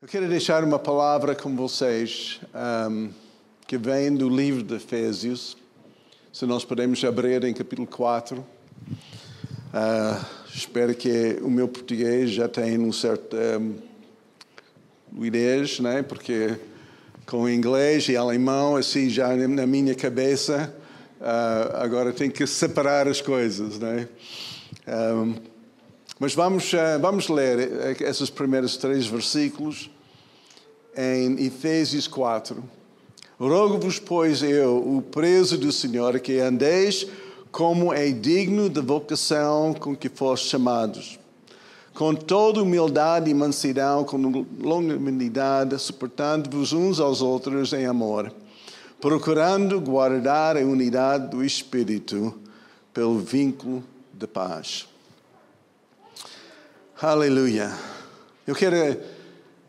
[0.00, 2.40] Eu quero deixar uma palavra com vocês
[2.88, 3.10] um,
[3.66, 5.56] que vem do livro de Efésios.
[6.32, 8.38] Se nós podemos abrir em capítulo 4.
[8.38, 8.46] Uh,
[10.54, 13.36] espero que o meu português já tenha um certo
[15.12, 16.04] um, né?
[16.04, 16.56] porque
[17.26, 20.72] com inglês e alemão, assim, já na minha cabeça,
[21.20, 23.80] uh, agora tenho que separar as coisas.
[23.80, 24.08] Né?
[24.86, 25.57] Um,
[26.18, 29.90] mas vamos, uh, vamos ler esses primeiros três versículos
[30.96, 32.62] em Efésios 4.
[33.38, 37.06] Rogo-vos, pois, eu, o preso do Senhor, que andeis
[37.52, 41.20] como é digno da vocação com que foste chamados,
[41.94, 48.32] com toda humildade e mansidão, com longanimidade, suportando-vos uns aos outros em amor,
[49.00, 52.34] procurando guardar a unidade do Espírito
[52.92, 54.87] pelo vínculo de paz.
[57.00, 57.72] Aleluia.
[58.44, 58.74] Eu quero,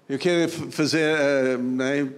[0.09, 2.09] eu quero fazer, uh, né,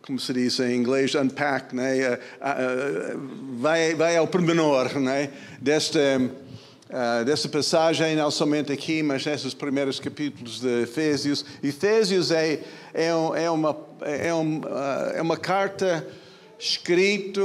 [0.00, 6.00] como se diz em inglês, unpack, né, uh, uh, vai, vai ao pormenor né, desta,
[7.26, 11.44] desta passagem, não somente aqui, mas nesses primeiros capítulos de Efésios.
[11.62, 12.60] Efésios é,
[12.94, 14.62] é, é, uma, é, um,
[15.14, 16.08] é uma carta
[16.58, 17.42] escrita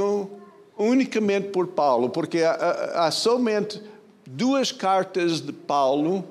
[0.78, 2.52] unicamente por Paulo, porque há,
[2.94, 3.90] há somente
[4.30, 6.24] duas cartas de Paulo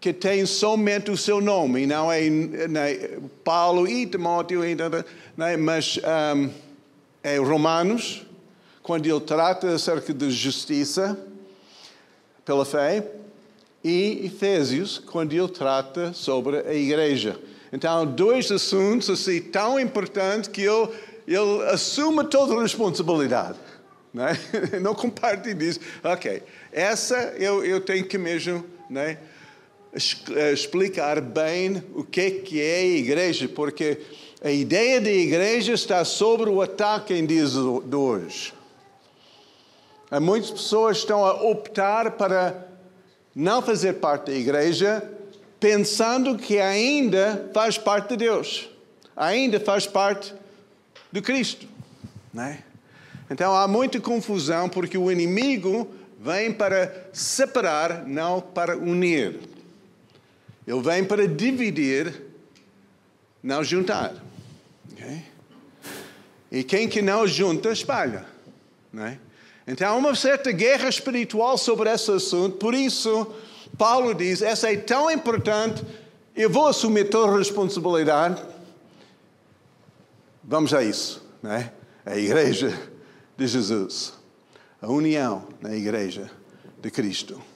[0.00, 4.62] que têm somente o seu nome, não é, não é Paulo e Timóteo,
[5.36, 5.98] não é, mas
[6.34, 6.50] um,
[7.22, 8.26] é Romanos,
[8.82, 11.18] quando ele trata acerca de justiça
[12.44, 13.06] pela fé,
[13.84, 17.38] e Efésios, quando ele trata sobre a igreja.
[17.72, 20.88] Então, dois assuntos assim tão importantes que ele,
[21.26, 23.58] ele assume toda a responsabilidade.
[24.12, 24.94] Não, é?
[24.94, 29.18] comparte e diz, ok, essa eu, eu tenho que mesmo né,
[30.52, 34.00] explicar bem o que, é igreja, porque
[34.42, 38.52] a ideia da igreja está sobre o ataque em dias de hoje.
[40.20, 42.68] Muitas pessoas estão a optar para
[43.34, 45.08] não fazer parte da igreja,
[45.58, 48.68] pensando que ainda faz parte de Deus,
[49.16, 50.34] ainda faz parte
[51.12, 51.66] do Cristo.
[52.32, 52.58] Não é?
[53.30, 59.49] Então há muita confusão porque o inimigo vem para separar, não para unir.
[60.70, 62.22] Ele vem para dividir,
[63.42, 64.14] não juntar.
[64.92, 65.24] Okay?
[66.52, 68.24] E quem que não junta, espalha.
[68.96, 69.18] É?
[69.66, 73.26] Então há uma certa guerra espiritual sobre esse assunto, por isso
[73.76, 75.84] Paulo diz: essa é tão importante,
[76.36, 78.40] eu vou assumir toda a responsabilidade.
[80.44, 81.72] Vamos a isso, não é?
[82.06, 82.78] A igreja
[83.36, 84.12] de Jesus,
[84.80, 86.30] a união na igreja
[86.80, 87.49] de Cristo.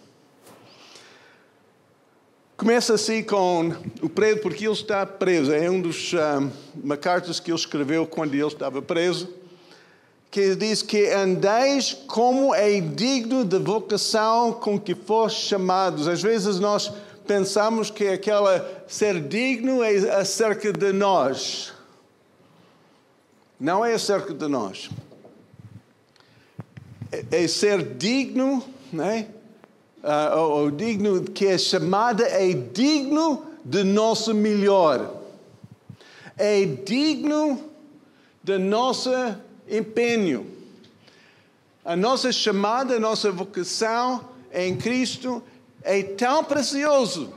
[2.57, 5.53] Começa assim com o preso, porque ele está preso.
[5.53, 6.51] É um dos um,
[6.83, 9.29] uma cartas que ele escreveu quando ele estava preso,
[10.31, 16.07] que diz que andeis como é digno da vocação com que foste chamados.
[16.07, 16.93] Às vezes nós
[17.27, 21.73] pensamos que aquela ser digno é acerca de nós.
[23.59, 24.91] Não é acerca de nós
[27.31, 29.29] é ser digno, né?
[30.05, 35.23] Uh, ou, ou digno, que é chamada é digno de nosso melhor.
[36.37, 37.59] É digno
[38.43, 39.11] do nosso
[39.67, 40.47] empenho.
[41.83, 45.43] A nossa chamada, a nossa vocação em Cristo
[45.83, 47.33] é tão precioso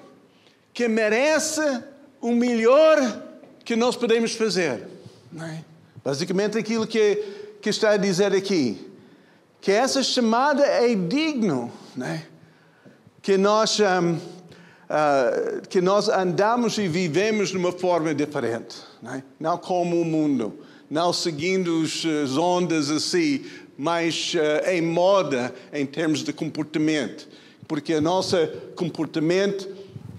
[0.74, 1.62] que merece
[2.20, 2.98] o melhor
[3.64, 4.86] que nós podemos fazer.
[5.42, 5.60] É?
[6.04, 7.16] Basicamente aquilo que,
[7.62, 8.86] que está a dizer aqui
[9.62, 12.26] que essa chamada é digno, né?
[13.28, 19.22] Que nós um, uh, que nós andamos e vivemos de uma forma diferente, né?
[19.38, 20.58] não como o mundo,
[20.90, 23.44] não seguindo as ondas assim,
[23.78, 27.28] mas uh, em moda em termos de comportamento,
[27.68, 28.38] porque o nosso
[28.78, 29.68] comportamento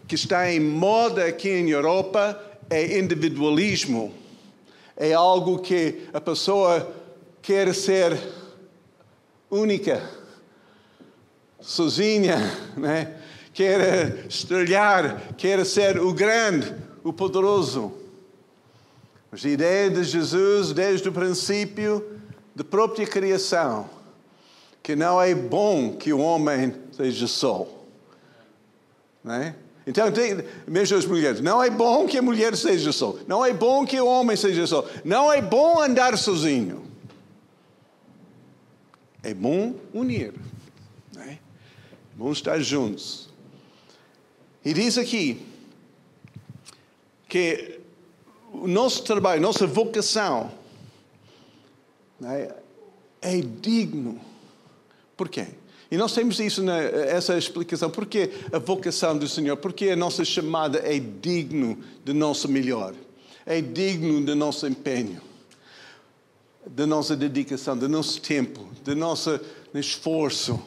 [0.06, 2.38] que está em moda aqui em Europa
[2.68, 4.12] é individualismo,
[4.94, 6.94] é algo que a pessoa
[7.40, 8.18] quer ser
[9.50, 10.02] única,
[11.68, 12.38] sozinha,
[12.78, 13.14] né?
[13.52, 16.74] quer estrelhar, quer ser o grande,
[17.04, 17.92] o poderoso.
[19.30, 22.02] Mas a ideia de Jesus, desde o princípio
[22.56, 23.88] da própria criação,
[24.82, 27.68] que não é bom que o homem seja só.
[29.22, 29.54] Né?
[29.86, 33.14] Então, tem, mesmo as mulheres, não é bom que a mulher seja só.
[33.26, 34.88] Não é bom que o homem seja só.
[35.04, 36.86] Não é bom andar sozinho.
[39.22, 40.32] É bom unir?
[42.18, 43.28] Bom estar juntos.
[44.64, 45.40] E diz aqui
[47.28, 47.78] que
[48.52, 50.50] o nosso trabalho, nossa vocação
[52.24, 52.56] é,
[53.22, 54.20] é digno.
[55.16, 55.46] Por quê?
[55.92, 57.88] E nós temos isso, na, essa explicação.
[57.88, 59.56] Por que a vocação do Senhor?
[59.56, 62.94] Porque a nossa chamada é digno do nosso melhor.
[63.46, 65.22] É digno do nosso empenho,
[66.66, 69.38] da nossa dedicação, do nosso tempo, do nosso
[69.72, 70.60] esforço.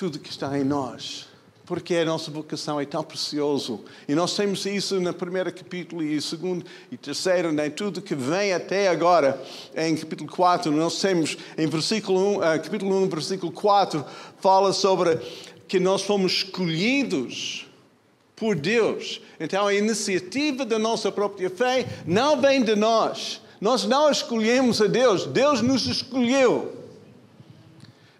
[0.00, 1.28] Tudo que está em nós
[1.66, 3.84] porque a nossa vocação é tão precioso.
[4.08, 7.68] E nós temos isso no primeiro capítulo e segundo e terceiro, né?
[7.68, 9.40] tudo que vem até agora,
[9.76, 14.04] em capítulo 4, nós temos em versículo 1, uh, capítulo 1, versículo 4,
[14.40, 15.18] fala sobre
[15.68, 17.66] que nós fomos escolhidos
[18.34, 19.20] por Deus.
[19.38, 23.42] Então a iniciativa da nossa própria fé não vem de nós.
[23.60, 26.79] Nós não escolhemos a Deus, Deus nos escolheu.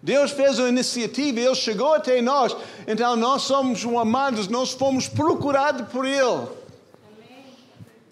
[0.01, 2.55] Deus fez uma iniciativa, Ele chegou até nós.
[2.87, 6.47] Então nós somos amados, nós fomos procurados por Ele.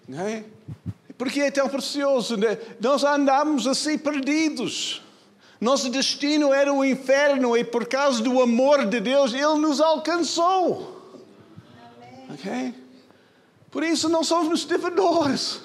[0.08, 0.46] Amém.
[1.18, 2.38] Porque é tão precioso.
[2.38, 2.58] Né?
[2.80, 5.02] Nós andamos assim perdidos.
[5.60, 10.96] Nosso destino era o inferno e por causa do amor de Deus Ele nos alcançou.
[12.32, 12.74] Ok?
[13.72, 15.60] Por isso não somos devedores.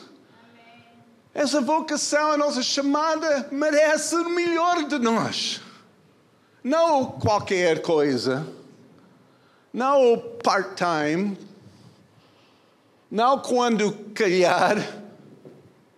[1.33, 5.61] Essa vocação, a nossa chamada, merece o melhor de nós.
[6.65, 8.49] Não qualquer coisa.
[9.71, 11.37] Não part-time.
[13.11, 15.03] Não quando calhar.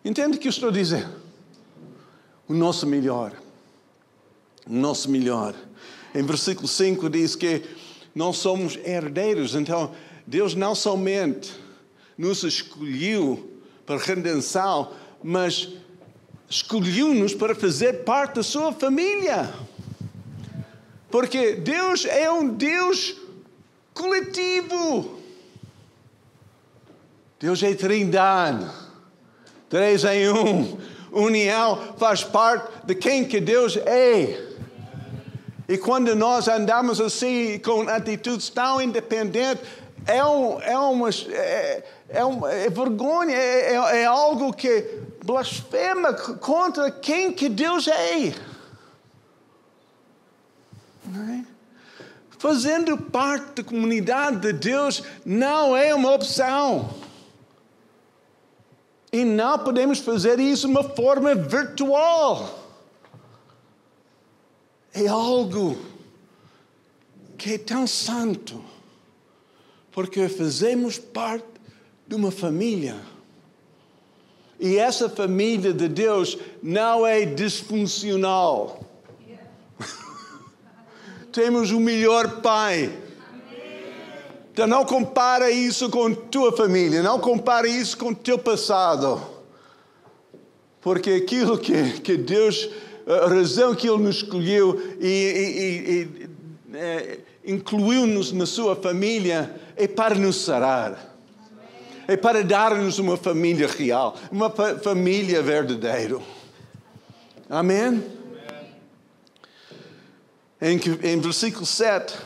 [0.05, 1.07] Entende o que eu estou dizer?
[2.49, 3.33] O nosso melhor.
[4.67, 5.55] O nosso melhor.
[6.13, 7.63] Em versículo 5 diz que
[8.13, 9.55] nós somos herdeiros.
[9.55, 9.95] Então,
[10.27, 11.53] Deus não somente
[12.19, 13.53] nos escolheu
[13.85, 14.91] para redenção,
[15.23, 15.69] mas
[16.51, 19.55] escolheu-nos para fazer parte da sua família.
[21.11, 23.17] Porque Deus é um Deus
[23.95, 25.19] coletivo.
[27.39, 28.67] Deus é trindade.
[29.69, 30.79] Três em um.
[31.13, 34.47] União faz parte de quem que Deus é.
[35.69, 39.67] E quando nós andamos assim, com atitudes tão independentes,
[40.07, 46.13] é, um, é, uma, é, é, uma, é vergonha, é, é, é algo que blasfema
[46.13, 48.29] contra quem que Deus é.
[48.29, 48.35] É?
[52.39, 56.95] Fazendo parte da comunidade de Deus não é uma opção.
[59.13, 62.65] E não podemos fazer isso de uma forma virtual.
[64.93, 65.79] É algo
[67.39, 68.63] que é tão santo,
[69.93, 71.47] porque fazemos parte
[72.07, 72.97] de uma família.
[74.59, 78.86] E essa família de Deus não é disfuncional
[81.37, 82.91] temos o melhor pai.
[84.51, 89.21] Então não compara isso com tua família, não compara isso com teu passado.
[90.81, 92.71] Porque aquilo que, que Deus,
[93.07, 99.87] a razão que Ele nos escolheu e, e, e é, incluiu-nos na sua família é
[99.87, 101.19] para nos sarar.
[102.09, 106.19] É para dar-nos uma família real, uma família verdadeira.
[107.51, 108.16] Amém?
[110.61, 112.17] Em, em versículo 7,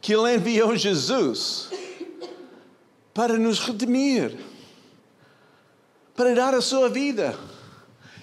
[0.00, 1.68] que ele enviou Jesus
[3.12, 4.38] para nos redimir,
[6.14, 7.36] para dar a sua vida.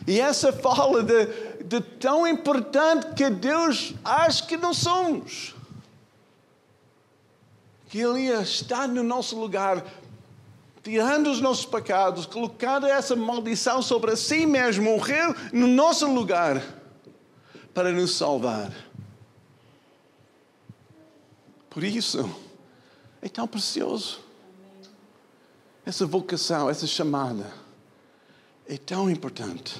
[0.07, 1.25] E essa fala de,
[1.65, 5.53] de tão importante que Deus acha que não somos.
[7.89, 9.83] Que Ele ia estar no nosso lugar,
[10.81, 16.63] tirando os nossos pecados, colocando essa maldição sobre si mesmo, morrer no nosso lugar
[17.77, 18.73] para nos salvar.
[21.69, 22.27] Por isso,
[23.21, 24.19] é tão precioso.
[25.85, 27.53] Essa vocação, essa chamada,
[28.67, 29.79] é tão importante.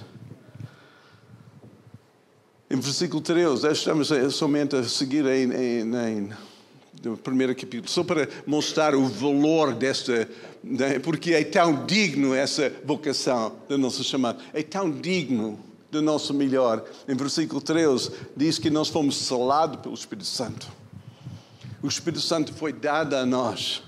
[2.70, 6.30] Em versículo 13, estamos somente a seguir em, em, em
[7.04, 10.30] no primeiro capítulo, só para mostrar o valor desta,
[11.04, 16.84] porque é tão digno essa vocação da nossa chamada, é tão digno do nosso melhor.
[17.08, 20.68] Em versículo 13 diz que nós fomos selados pelo Espírito Santo.
[21.82, 23.84] O Espírito Santo foi dado a nós.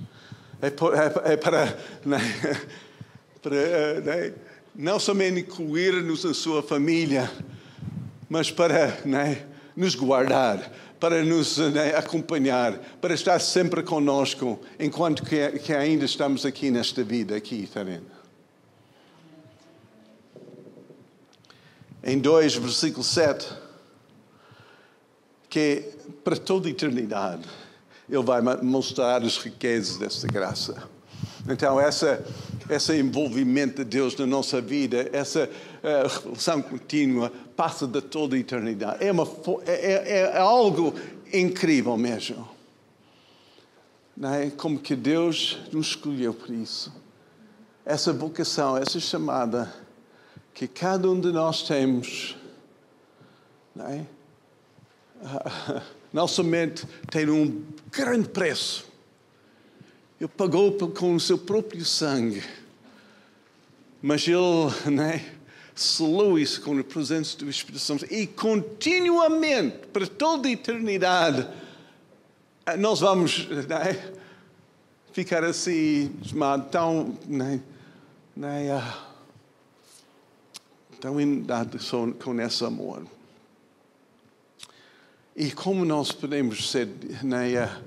[0.62, 2.20] É, é, é para, né,
[3.42, 4.34] para né,
[4.76, 7.32] não somente incluir-nos na sua família,
[8.30, 15.50] mas para né, nos guardar, para nos né, acompanhar, para estar sempre conosco enquanto que,
[15.60, 17.84] que ainda estamos aqui nesta vida, aqui, está
[22.04, 23.48] em 2, versículo 7,
[25.50, 25.84] que
[26.24, 27.48] para toda a eternidade
[28.08, 30.84] Ele vai mostrar as riquezas desta graça.
[31.48, 32.24] Então, essa,
[32.70, 38.40] esse envolvimento de Deus na nossa vida, essa uh, relação contínua, passa de toda a
[38.40, 39.04] eternidade.
[39.04, 39.28] É, uma,
[39.66, 40.94] é, é, é algo
[41.34, 42.48] incrível mesmo.
[44.16, 44.50] Não é?
[44.50, 46.94] Como que Deus nos escolheu por isso.
[47.86, 49.74] Essa vocação, essa chamada
[50.60, 52.36] que cada um de nós temos,
[53.74, 54.06] não é?
[56.12, 58.86] não somente tem um grande preço,
[60.20, 62.44] ele pagou com o seu próprio sangue,
[64.02, 65.34] mas ele né,
[65.74, 71.48] selou isso com a presença do Espírito Santo e continuamente, para toda a eternidade,
[72.78, 74.12] nós vamos né,
[75.14, 76.14] ficar assim,
[76.70, 77.62] tão, né,
[78.36, 79.09] né,
[81.00, 81.92] tão inundados
[82.24, 83.04] com esse amor.
[85.36, 86.90] E como nós podemos ser,
[87.24, 87.80] né,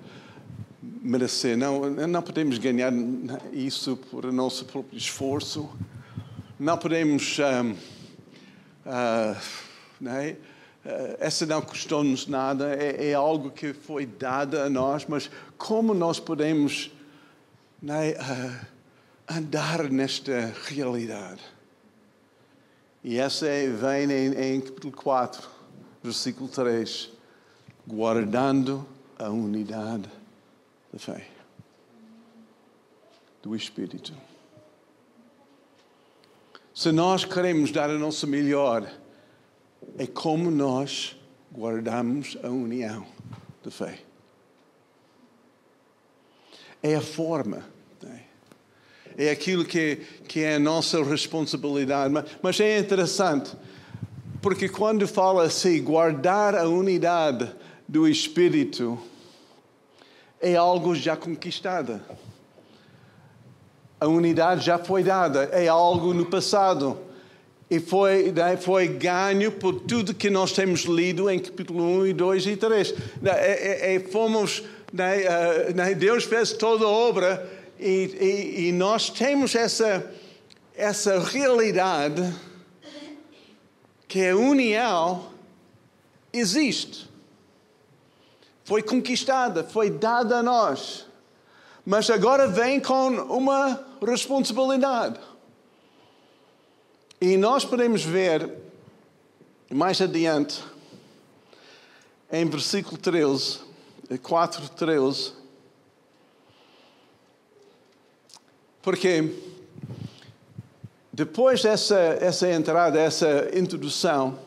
[0.83, 2.93] merecer, não, não podemos ganhar
[3.53, 5.69] isso por nosso próprio esforço,
[6.59, 9.37] não podemos, um, uh,
[10.01, 10.37] né,
[10.85, 15.93] uh, essa não custou-nos nada, é, é, algo que foi dado a nós, mas como
[15.93, 16.91] nós podemos
[17.83, 18.67] né, uh,
[19.29, 21.43] andar nesta realidade?
[23.05, 25.49] E essa é, vem em, em capítulo 4,
[26.03, 27.11] versículo 3
[27.87, 28.87] guardando
[29.19, 30.09] a unidade
[30.93, 31.27] da fé,
[33.43, 34.15] do Espírito.
[36.75, 38.91] Se nós queremos dar a nossa melhor,
[39.99, 41.17] é como nós
[41.53, 43.07] guardamos a união
[43.63, 44.01] da fé.
[46.83, 47.72] É a forma.
[49.17, 49.27] Né?
[49.27, 52.13] É aquilo que, que é a nossa responsabilidade.
[52.13, 53.53] Mas, mas é interessante,
[54.41, 57.51] porque quando fala assim, guardar a unidade
[57.89, 58.99] do Espírito
[60.41, 62.01] é algo já conquistado.
[64.01, 66.99] A unidade já foi dada, é algo no passado.
[67.71, 72.13] E foi, né, foi ganho por tudo que nós temos lido em capítulo 1 e
[72.13, 72.95] 2 e 3.
[73.25, 75.19] É, é, é, fomos, né,
[75.71, 80.11] uh, Deus fez toda a obra e, e, e nós temos essa,
[80.75, 82.23] essa realidade
[84.07, 85.31] que a união
[86.33, 87.11] existe
[88.65, 91.07] foi conquistada, foi dada a nós.
[91.85, 95.19] Mas agora vem com uma responsabilidade.
[97.21, 98.51] E nós podemos ver
[99.71, 100.63] mais adiante,
[102.31, 103.61] em versículo 13,
[104.23, 105.42] 4, 13,
[108.83, 109.33] porque
[111.13, 114.39] depois dessa essa entrada, essa introdução,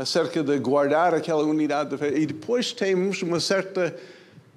[0.00, 2.16] acerca de guardar aquela unidade de fé.
[2.16, 3.94] E depois temos uma certa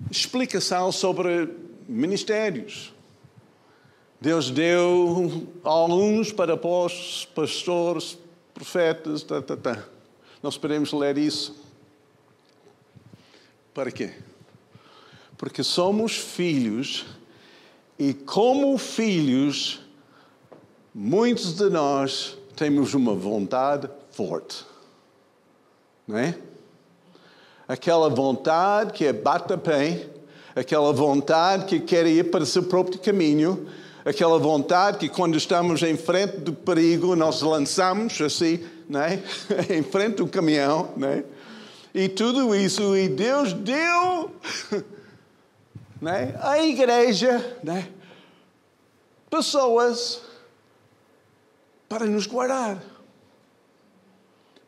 [0.10, 1.50] explicação sobre
[1.88, 2.94] ministérios.
[4.22, 8.18] Deus deu alunos para apóstolos, pastores,
[8.54, 9.84] profetas, tá, tá, tá.
[10.42, 11.54] Nós podemos ler isso.
[13.74, 14.14] Para quê?
[15.38, 17.06] Porque somos filhos
[18.10, 19.80] e, como filhos,
[20.94, 24.74] muitos de nós temos uma vontade forte
[26.08, 26.36] não é?
[27.68, 30.06] Aquela vontade que é bata bem,
[30.56, 33.68] aquela vontade que quer ir para o seu próprio caminho,
[34.04, 39.20] aquela vontade que quando estamos em frente do perigo nós lançamos assim, não é?
[39.74, 41.24] em frente do caminhão, não é?
[41.96, 44.32] E tudo isso, e Deus deu
[46.04, 46.36] não é?
[46.40, 47.90] a igreja, não é?
[49.30, 50.22] pessoas
[51.90, 52.78] para nos guardar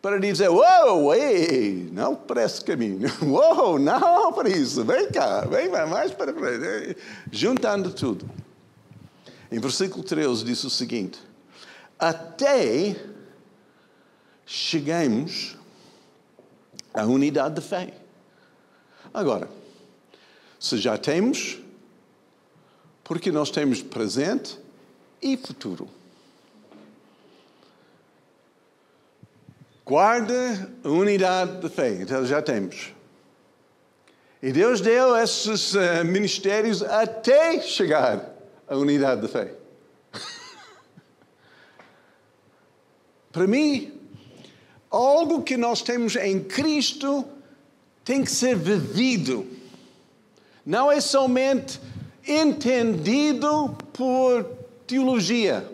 [0.05, 5.67] para dizer, uou, ei, não para esse caminho, uou, não para isso, vem cá, vem
[5.67, 6.95] mais para frente,
[7.31, 8.29] juntando tudo.
[9.51, 11.19] Em versículo 13 diz o seguinte:
[11.97, 12.95] até
[14.45, 15.57] chegamos
[16.93, 17.91] à unidade de fé.
[19.11, 19.49] Agora,
[20.65, 21.59] se já temos,
[23.03, 24.57] porque nós temos presente
[25.21, 25.87] e futuro.
[29.85, 32.01] Guarda a unidade da fé.
[32.01, 32.91] Então já temos.
[34.41, 38.35] E Deus deu esses uh, ministérios até chegar
[38.67, 39.53] à unidade da fé.
[43.31, 43.93] Para mim,
[44.89, 47.23] algo que nós temos em Cristo
[48.03, 49.63] tem que ser vivido.
[50.65, 51.79] Não é somente
[52.27, 54.43] entendido por
[54.87, 55.69] teologia,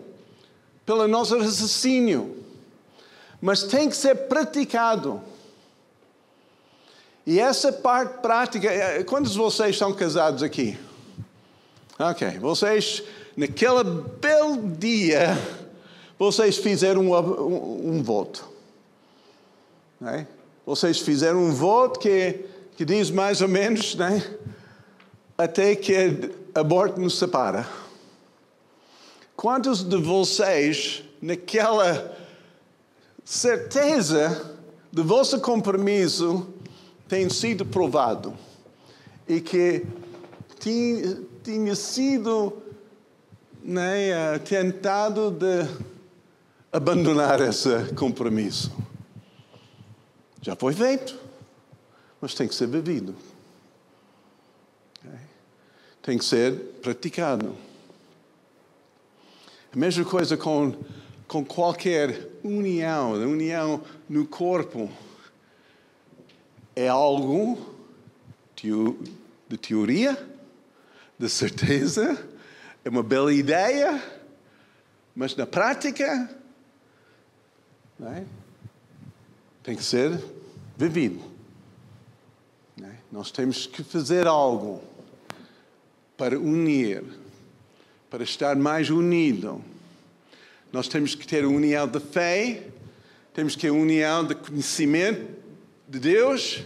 [0.84, 2.42] pelo nosso raciocínio
[3.42, 5.20] mas tem que ser praticado.
[7.26, 10.78] E essa parte prática, é, quantos de vocês são casados aqui?
[11.98, 13.02] Ok, vocês,
[13.36, 13.82] naquele
[14.20, 15.36] belo dia,
[16.16, 18.48] vocês fizeram um, um, um voto.
[20.00, 20.26] Né?
[20.64, 22.44] Vocês fizeram um voto que,
[22.76, 24.22] que diz mais ou menos, né?
[25.42, 27.66] Até que a morte nos separa.
[29.34, 32.16] Quantos de vocês, naquela
[33.24, 34.56] certeza
[34.92, 36.46] do vosso compromisso,
[37.08, 38.34] tem sido provado
[39.28, 39.84] e que
[40.60, 42.62] tinha, tinha sido
[43.62, 45.66] né, tentado de
[46.70, 48.72] abandonar esse compromisso?
[50.40, 51.18] Já foi feito,
[52.20, 53.14] mas tem que ser vivido.
[56.02, 57.56] Tem que ser praticado.
[59.72, 60.74] A mesma coisa com,
[61.26, 64.90] com qualquer união, união no corpo.
[66.74, 67.58] É algo
[69.48, 70.18] de teoria,
[71.18, 72.18] de certeza,
[72.84, 74.02] é uma bela ideia,
[75.14, 76.28] mas na prática
[78.00, 78.24] é?
[79.62, 80.20] tem que ser
[80.76, 81.22] vivido.
[82.82, 82.90] É?
[83.10, 84.82] Nós temos que fazer algo
[86.16, 87.02] para unir
[88.12, 89.64] para estar mais unido.
[90.70, 92.64] Nós temos que ter a união da fé,
[93.32, 95.26] temos que ter a união de conhecimento
[95.88, 96.62] de Deus,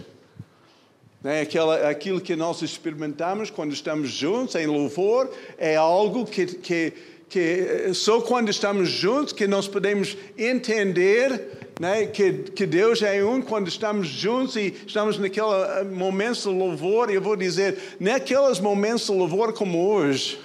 [1.23, 1.39] né?
[1.39, 6.93] Aquela, aquilo que nós experimentamos quando estamos juntos em louvor é algo que, que,
[7.29, 13.41] que só quando estamos juntos que nós podemos entender né, que, que Deus é um
[13.41, 17.09] quando estamos juntos e estamos naquele momento de louvor.
[17.09, 20.39] E eu vou dizer, naqueles momentos de louvor como hoje,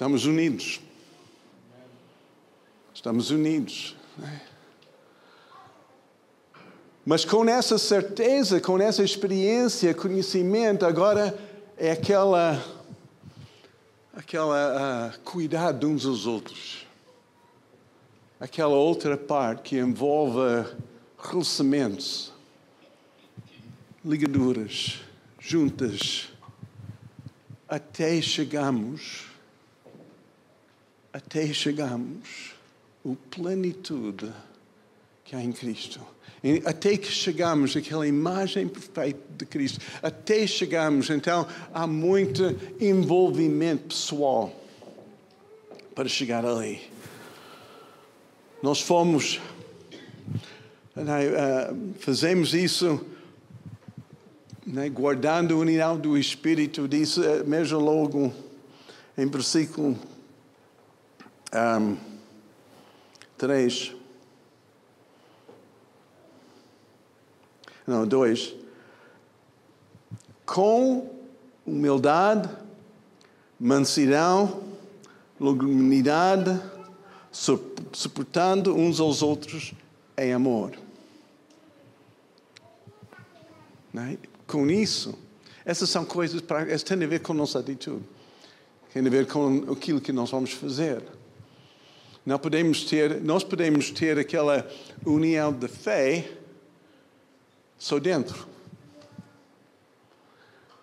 [0.00, 0.80] Estamos unidos.
[2.94, 3.94] Estamos unidos.
[4.16, 4.40] Né?
[7.04, 11.38] Mas com essa certeza, com essa experiência, conhecimento, agora
[11.76, 12.64] é aquela,
[14.14, 16.86] aquela uh, cuidar de uns aos outros.
[18.40, 20.66] Aquela outra parte que envolve
[21.18, 22.32] relacionamentos,
[24.02, 25.00] ligaduras,
[25.38, 26.30] juntas,
[27.68, 29.30] até chegamos
[31.12, 32.54] até chegarmos
[33.04, 34.30] à plenitude
[35.24, 36.00] que há em Cristo.
[36.64, 44.54] Até que chegamos àquela imagem perfeita de Cristo, até chegamos, então há muito envolvimento pessoal
[45.94, 46.89] para chegar ali.
[48.62, 49.40] Nós fomos,
[50.94, 53.00] eh, fazemos isso
[54.66, 58.32] né, guardando a unidade do Espírito, diz eh, mesmo logo
[59.16, 59.98] em versículo
[61.52, 61.96] um,
[63.38, 63.94] três.
[67.86, 68.54] Não, dois.
[70.44, 71.10] Com
[71.66, 72.48] humildade,
[73.58, 74.62] mansidão,
[75.40, 76.60] longanimidade,
[77.32, 79.72] suportando uns aos outros
[80.16, 80.72] em amor.
[83.94, 84.16] É?
[84.46, 85.18] Com isso,
[85.64, 86.42] essas são coisas,
[86.74, 88.04] isso tem a ver com nossa atitude,
[88.92, 91.02] tem a ver com aquilo que nós vamos fazer.
[92.24, 94.68] Não podemos ter, nós podemos ter aquela
[95.04, 96.30] união de fé
[97.78, 98.46] só dentro.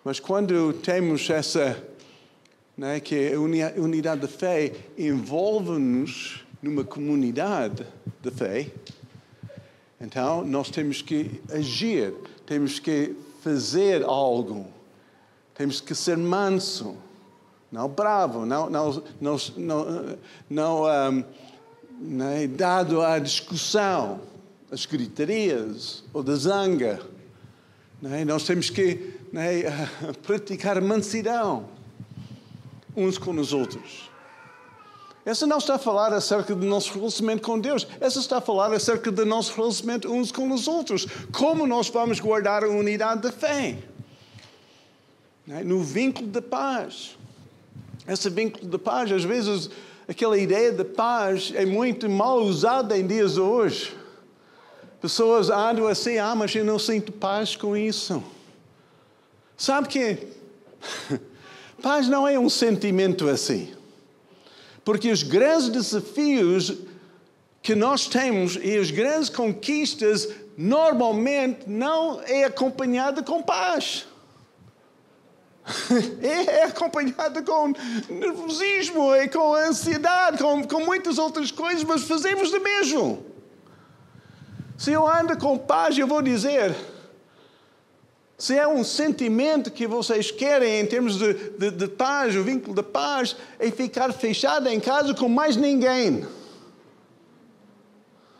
[0.04, 1.82] Mas quando temos essa,
[2.78, 3.40] né, que a
[3.80, 7.84] unidade de fé envolve-nos numa comunidade
[8.22, 8.70] de fé,
[10.00, 12.14] então nós temos que agir,
[12.46, 14.64] temos que fazer algo,
[15.54, 16.96] temos que ser manso
[17.70, 21.24] não bravo, não, não, não, não, não um,
[22.00, 24.20] né, dado à discussão,
[24.70, 26.98] às gritarias ou da zanga.
[28.00, 28.24] Né?
[28.24, 29.64] Nós temos que né,
[30.26, 31.77] praticar mansidão
[33.04, 34.10] uns com os outros.
[35.24, 38.72] Essa não está a falar acerca do nosso relacionamento com Deus, essa está a falar
[38.72, 41.06] acerca do nosso relacionamento uns com os outros.
[41.32, 43.76] Como nós vamos guardar a unidade da fé?
[45.46, 45.62] Né?
[45.62, 47.16] No vínculo da paz.
[48.06, 49.68] Esse vínculo de paz, às vezes,
[50.08, 53.94] aquela ideia de paz é muito mal usada em dias de hoje.
[54.98, 58.24] Pessoas andam assim, ah, mas eu não sinto paz com isso.
[59.58, 60.26] Sabe que
[61.82, 63.72] paz não é um sentimento assim.
[64.84, 66.74] Porque os grandes desafios
[67.62, 74.06] que nós temos e as grandes conquistas normalmente não é acompanhada com paz.
[76.22, 77.72] É, é acompanhada com
[78.08, 83.26] nervosismo, e com ansiedade, com, com muitas outras coisas, mas fazemos o mesmo.
[84.78, 86.74] Se eu ando com paz, eu vou dizer:
[88.38, 92.72] Se é um sentimento que vocês querem em termos de, de, de paz, o vínculo
[92.72, 96.24] de paz, é ficar fechado em casa com mais ninguém.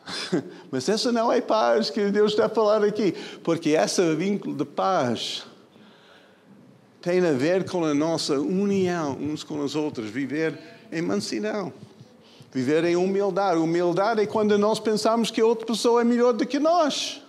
[0.70, 4.64] Mas essa não é paz que Deus está a falar aqui, porque esse vínculo de
[4.64, 5.44] paz
[7.02, 10.56] tem a ver com a nossa união uns com os outros, viver
[10.92, 11.72] em mansidão,
[12.52, 13.58] viver em humildade.
[13.58, 17.20] Humildade é quando nós pensamos que outra pessoa é melhor do que nós.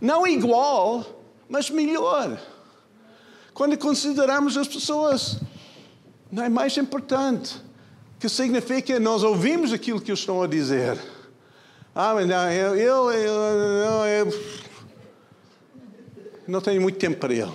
[0.00, 1.19] Não igual,
[1.50, 2.40] mas melhor.
[3.52, 5.40] Quando consideramos as pessoas,
[6.30, 7.60] não é mais importante,
[8.20, 10.96] que significa nós ouvimos aquilo que eles estão a dizer.
[11.92, 14.60] Ah, mas não, eu, eu, eu, eu,
[16.46, 17.52] não tenho muito tempo para ele.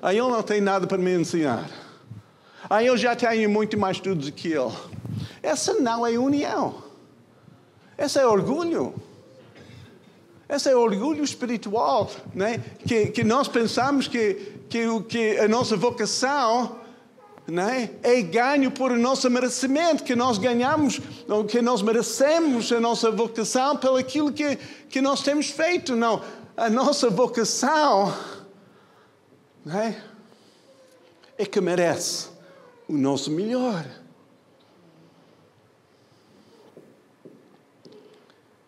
[0.00, 1.68] Ah, ele não tem nada para me ensinar.
[2.68, 4.72] Ah, eu já tenho muito mais estudos do que ele.
[5.42, 6.82] Essa não é união.
[7.98, 8.94] Essa é orgulho.
[10.52, 12.62] Esse é o orgulho espiritual, né?
[12.86, 14.34] que, que nós pensamos que,
[14.68, 16.76] que, que a nossa vocação
[17.46, 17.88] né?
[18.02, 23.78] é ganho por nosso merecimento, que nós ganhamos, ou que nós merecemos a nossa vocação
[23.78, 24.56] pelo aquilo que,
[24.90, 25.96] que nós temos feito.
[25.96, 26.22] Não,
[26.54, 28.14] a nossa vocação
[29.64, 30.04] né?
[31.38, 32.28] é que merece
[32.86, 33.86] o nosso melhor.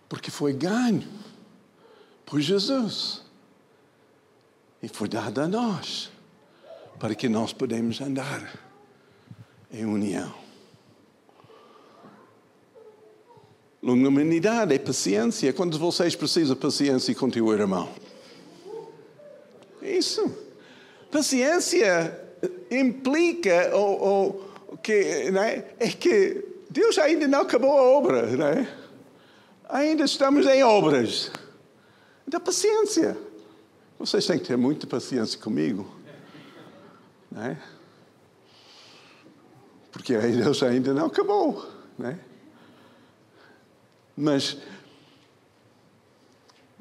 [0.09, 1.24] Porque foi ganho
[2.27, 3.23] por Jesus.
[4.83, 6.11] E foi dado a nós
[6.99, 8.61] para que nós podemos andar
[9.73, 10.33] em união.
[13.83, 15.53] Longanimidade é paciência.
[15.53, 17.89] Quando vocês precisam de paciência com teu irmão?
[19.83, 20.35] Isso.
[21.11, 22.19] Paciência
[22.71, 25.75] implica ou, ou que, é?
[25.79, 28.27] é que Deus ainda não acabou a obra.
[28.37, 28.69] Não é?
[29.69, 31.31] Ainda estamos em obras.
[32.27, 33.17] Então, paciência.
[33.99, 35.91] Vocês têm que ter muita paciência comigo.
[37.31, 37.61] Né?
[39.93, 41.67] Porque Deus ainda não acabou.
[41.99, 42.19] Né?
[44.17, 44.59] Mas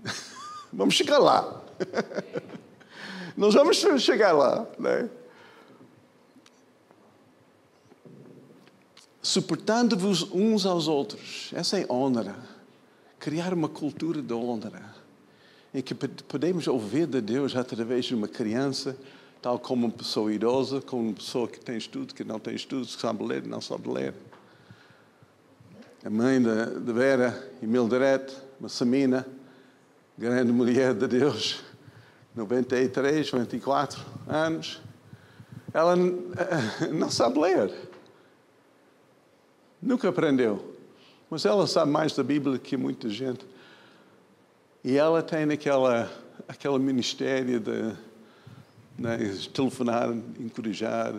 [0.72, 1.62] vamos chegar lá.
[3.38, 4.68] Nós vamos chegar lá.
[4.80, 5.10] Né?
[9.22, 11.52] Suportando-vos uns aos outros.
[11.54, 12.36] Essa é honra.
[13.20, 15.03] Criar uma cultura de honra
[15.74, 18.96] em que podemos ouvir de Deus através de uma criança,
[19.42, 22.86] tal como uma pessoa idosa, como uma pessoa que tem estudo, que não tem estudo,
[22.86, 24.14] que sabe ler, não sabe ler.
[26.06, 28.24] A mãe de, Vera e Mildred,
[28.60, 29.26] uma Samina,
[30.18, 31.64] grande mulher de Deus,
[32.36, 34.82] 93, 24 anos,
[35.74, 35.96] ela
[36.94, 37.74] não sabe ler.
[39.82, 40.74] Nunca aprendeu.
[41.30, 43.46] Mas ela sabe mais da Bíblia que muita gente.
[44.84, 46.12] E ela tem aquela,
[46.48, 47.96] aquele ministério de
[48.98, 49.18] né,
[49.54, 51.16] telefonar, encorajar,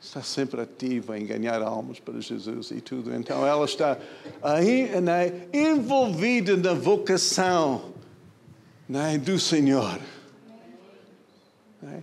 [0.00, 3.14] está sempre ativa em ganhar almas para Jesus e tudo.
[3.14, 3.98] Então ela está
[4.42, 7.92] aí, né, envolvida na vocação
[8.88, 9.98] né, do Senhor.
[11.80, 12.02] Né?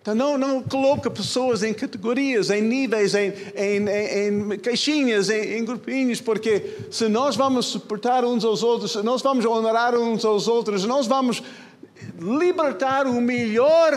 [0.00, 5.58] Então, não, não coloca pessoas em categorias, em níveis, em, em, em, em caixinhas, em,
[5.58, 10.24] em, grupinhos, porque se nós vamos suportar uns aos outros, se nós vamos honrar uns
[10.24, 11.42] aos outros, nós vamos
[12.18, 13.92] libertar o melhor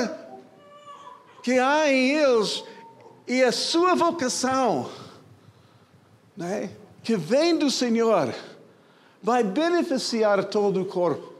[1.41, 2.65] que há em eles
[3.25, 4.89] e a sua vocação,
[6.35, 6.69] né,
[7.01, 8.33] que vem do Senhor,
[9.21, 11.32] vai beneficiar todo o corpo.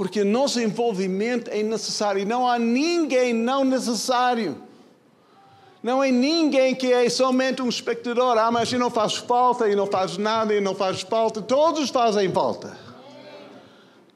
[0.00, 2.26] Porque nosso envolvimento é necessário.
[2.26, 4.56] Não há ninguém não necessário.
[5.82, 8.38] Não é ninguém que é somente um espectador.
[8.38, 11.42] Ah, mas não faz falta, e não faz nada, e não faz falta.
[11.42, 12.74] Todos fazem falta.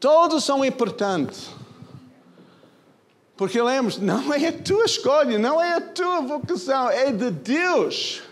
[0.01, 1.51] Todos são importantes.
[3.37, 8.23] Porque lembre não é a tua escolha, não é a tua vocação, é de Deus.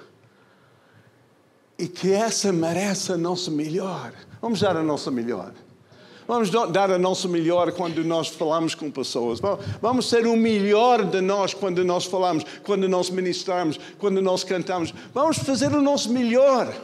[1.78, 4.14] E que essa merece a nossa melhor.
[4.40, 5.52] Vamos dar a nossa melhor.
[6.32, 9.38] Vamos dar a nosso melhor quando nós falamos com pessoas.
[9.82, 14.94] Vamos ser o melhor de nós quando nós falamos, quando nós ministramos, quando nós cantamos.
[15.12, 16.74] Vamos fazer o nosso melhor.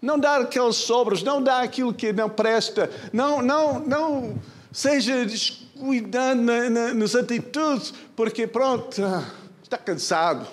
[0.00, 4.34] Não dar aqueles sobras, não dar aquilo que não presta, não, não, não
[4.72, 9.02] seja descuidando na, na, nas atitudes, porque pronto,
[9.62, 10.46] está cansado.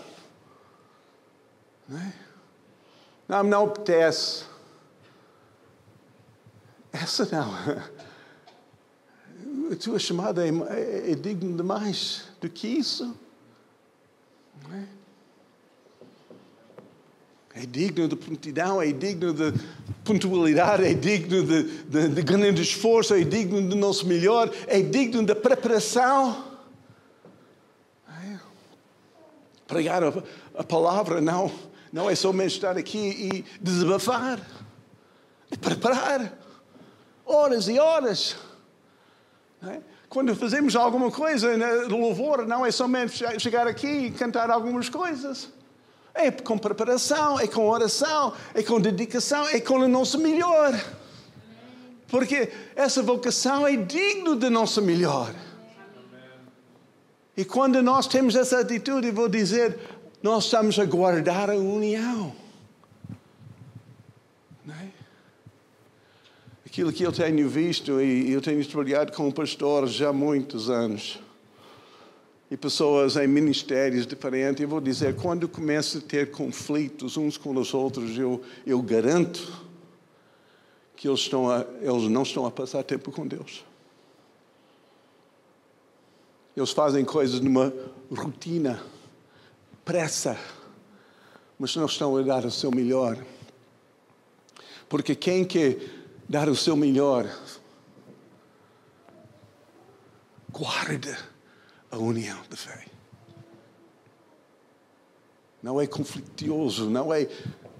[1.87, 2.13] Não, é?
[3.29, 4.50] não, não apetece.
[7.01, 7.51] Essa não.
[9.71, 13.15] A tua chamada é, é, é digna de mais do que isso.
[14.63, 14.85] Não é?
[17.53, 19.51] É digno de prontidão, é digno de
[20.05, 25.25] pontualidade, é digno de, de, de grande esforço, é digno do nosso melhor, é digno
[25.25, 26.45] da preparação.
[28.07, 28.39] É.
[29.67, 30.13] Pregar a,
[30.55, 31.51] a, palavra não,
[31.91, 34.39] não é somente estar aqui e desabafar,
[35.49, 36.41] é preparar
[37.31, 38.35] horas e horas.
[39.63, 39.79] É.
[40.09, 45.49] Quando fazemos alguma coisa, né, louvor não é somente chegar aqui e cantar algumas coisas.
[46.13, 50.73] É com preparação, é com oração, é com dedicação, é com o nosso melhor.
[52.09, 55.33] Porque essa vocação é digno do nosso melhor.
[57.37, 59.79] E quando nós temos essa atitude, vou dizer,
[60.21, 62.35] nós estamos a guardar a união.
[64.65, 64.89] Não é?
[66.71, 71.19] Aquilo que eu tenho visto, e eu tenho trabalhado com pastores já há muitos anos
[72.49, 74.62] e pessoas em ministérios diferentes.
[74.62, 79.65] Eu vou dizer, quando começa a ter conflitos uns com os outros, eu, eu garanto
[80.95, 83.65] que eles, estão a, eles não estão a passar tempo com Deus.
[86.55, 87.73] Eles fazem coisas numa
[88.10, 88.81] rotina,
[89.84, 90.39] pressa,
[91.60, 93.17] mas não estão a dar o seu melhor.
[94.88, 95.99] Porque quem quer
[96.31, 97.29] dar o seu melhor,
[100.49, 101.17] guarda
[101.91, 102.85] a união da fé.
[105.61, 107.27] Não é conflituoso, não é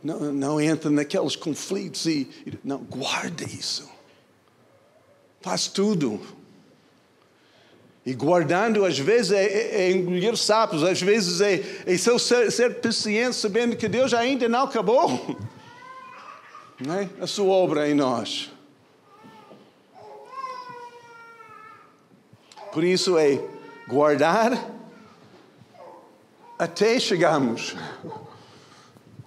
[0.04, 2.30] não, não entra naqueles conflitos e
[2.62, 3.90] não guarda isso.
[5.40, 6.20] Faz tudo.
[8.06, 12.82] E guardando, às vezes, é, é, é engolir sapos, às vezes é, é ser, ser
[12.82, 15.40] paciente, sabendo que Deus ainda não acabou
[16.90, 17.10] é?
[17.22, 18.52] a sua obra em nós.
[22.72, 23.40] Por isso é
[23.88, 24.52] guardar
[26.58, 27.76] até chegamos.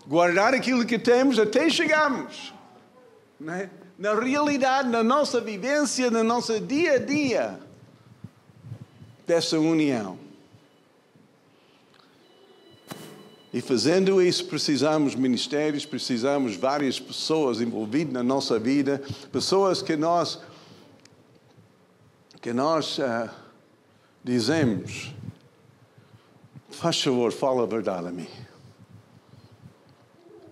[0.06, 2.52] Guardar aquilo que temos até chegamos.
[3.48, 3.68] É?
[3.98, 7.60] Na realidade, na nossa vivência, no nosso dia a dia
[9.26, 10.23] dessa união.
[13.54, 20.40] E fazendo isso, precisamos ministérios, precisamos várias pessoas envolvidas na nossa vida, pessoas que nós
[22.42, 23.30] que nós uh,
[24.24, 25.14] dizemos:
[26.68, 28.26] faz favor, fala a verdade a mim.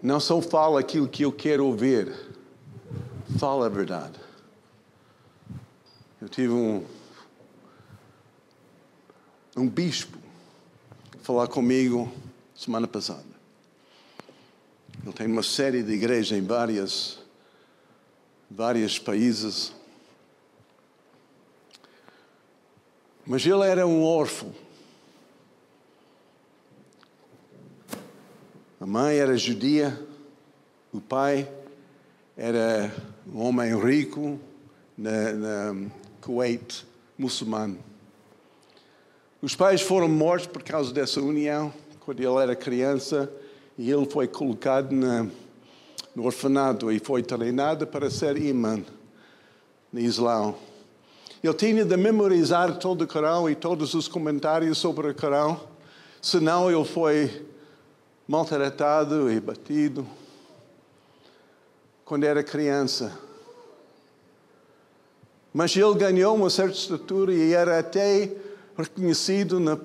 [0.00, 2.14] Não só fala aquilo que eu quero ouvir,
[3.36, 4.16] fala a verdade.
[6.20, 6.84] Eu tive um,
[9.56, 10.16] um bispo
[11.20, 12.21] falar comigo
[12.62, 13.24] semana passada.
[15.02, 17.18] Ele tem uma série de igrejas em várias,
[18.48, 19.72] vários países.
[23.26, 24.54] Mas ele era um órfão.
[28.80, 30.00] A mãe era judia,
[30.92, 31.48] o pai
[32.36, 32.94] era
[33.26, 34.38] um homem rico
[34.96, 36.86] na, na Kuwait,
[37.18, 37.78] muçulmano.
[39.40, 43.30] Os pais foram mortos por causa dessa união quando ele era criança
[43.78, 45.26] e ele foi colocado na,
[46.14, 48.82] no orfanato e foi treinado para ser imã
[49.92, 50.56] no Islão.
[51.42, 55.60] Ele tinha de memorizar todo o Corão e todos os comentários sobre o Corão,
[56.20, 57.46] senão ele foi
[58.26, 60.06] maltratado e batido
[62.04, 63.16] quando era criança.
[65.54, 68.30] Mas ele ganhou uma certa estatura e era até
[68.76, 69.76] reconhecido no,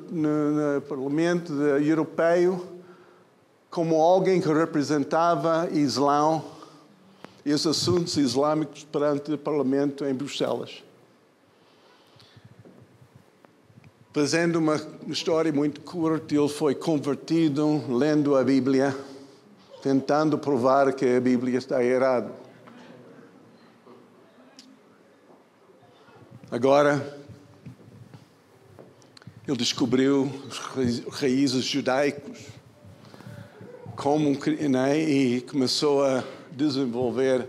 [0.88, 2.65] Parlamento Europeu
[3.69, 6.43] como alguém que representava Islão
[7.45, 10.84] e os assuntos islâmicos perante o Parlamento em Bruxelas.
[14.13, 18.97] Fazendo uma história muito curta, ele foi convertido lendo a Bíblia,
[19.82, 22.32] tentando provar que a Bíblia está errada.
[26.50, 27.17] Agora,
[29.48, 30.30] ele descobriu
[30.76, 32.48] os raízes judaicos
[33.96, 34.38] como
[34.70, 37.48] né, e começou a desenvolver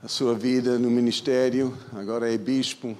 [0.00, 1.76] a sua vida no ministério.
[1.94, 2.96] Agora é bispo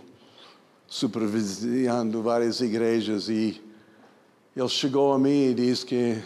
[0.89, 3.63] supervisionando várias igrejas e
[4.57, 6.21] ele chegou a mim e disse que,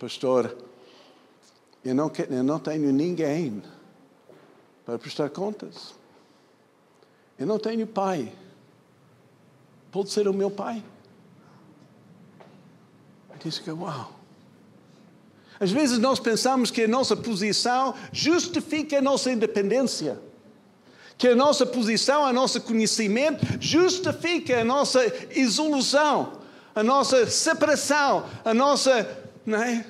[0.00, 0.56] pastor,
[1.84, 3.62] eu não, eu não tenho ninguém
[4.84, 5.94] para prestar contas.
[7.38, 8.32] Eu não tenho pai.
[9.92, 10.82] Pode ser o meu pai.
[13.44, 14.20] Disse que, uau.
[15.58, 20.18] Às vezes nós pensamos que a nossa posição justifica a nossa independência
[21.22, 25.00] que a nossa posição, a nosso conhecimento justifica a nossa
[25.30, 26.32] isolação,
[26.74, 29.08] a nossa separação, a nossa.
[29.46, 29.86] Não é?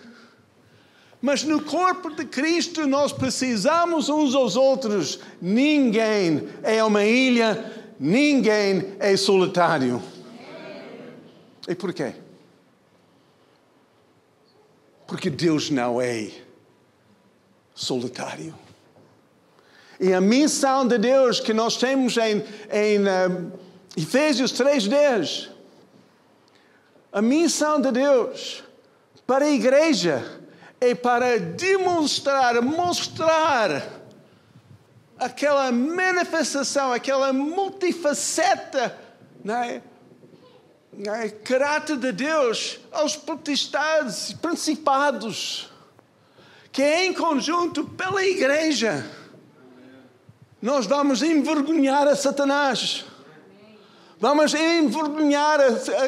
[1.23, 5.21] Mas no corpo de Cristo nós precisamos uns aos outros.
[5.41, 10.03] Ninguém é uma ilha, ninguém é solitário.
[11.67, 12.13] E por quê?
[15.13, 16.31] Porque Deus não é
[17.75, 18.59] solitário.
[20.01, 23.53] E a missão de Deus que nós temos em, em uh,
[23.95, 25.51] Efésios 3,10.
[27.13, 28.65] A missão de Deus
[29.27, 30.41] para a igreja
[30.81, 33.87] é para demonstrar, mostrar
[35.19, 38.99] aquela manifestação, aquela multifaceta,
[39.45, 39.83] não é?
[40.99, 41.29] É?
[41.29, 45.71] caráter de Deus aos potestades, principados,
[46.71, 49.05] que é em conjunto pela igreja
[50.63, 53.05] nós vamos envergonhar a Satanás.
[54.21, 55.59] Vamos envergonhar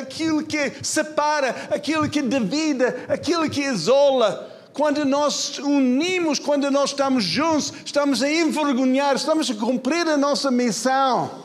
[0.01, 4.53] aquilo que separa, aquilo que divide, aquilo que isola.
[4.73, 10.53] Quando nós unimos, quando nós estamos juntos, estamos a envergonhar, estamos a cumprir a nossa
[10.53, 11.44] missão.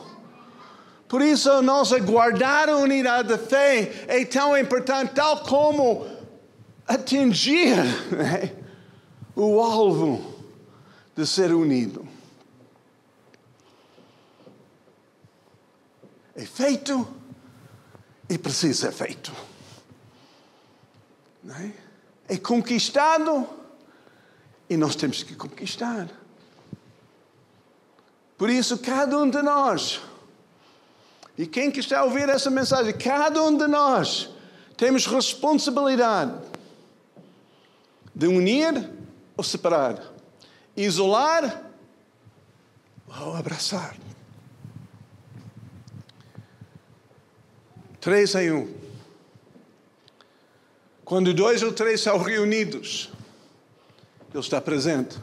[1.10, 6.06] Por isso, nós guardar a unidade da fé é tão importante, tal como
[6.86, 7.76] atingir
[8.10, 8.56] né,
[9.36, 10.34] o alvo
[11.14, 12.08] de ser unido.
[16.40, 17.06] é feito
[18.28, 19.30] e precisa ser feito.
[22.28, 22.34] É?
[22.34, 23.46] é conquistado
[24.68, 26.08] e nós temos que conquistar.
[28.38, 30.00] Por isso, cada um de nós,
[31.40, 34.28] e quem que está a ouvir essa mensagem, cada um de nós
[34.76, 36.34] temos responsabilidade
[38.14, 38.90] de unir
[39.38, 40.04] ou separar,
[40.76, 41.64] isolar
[43.22, 43.96] ou abraçar.
[48.02, 48.74] Três em um.
[51.06, 53.10] Quando dois ou três são reunidos,
[54.30, 55.16] Ele está presente.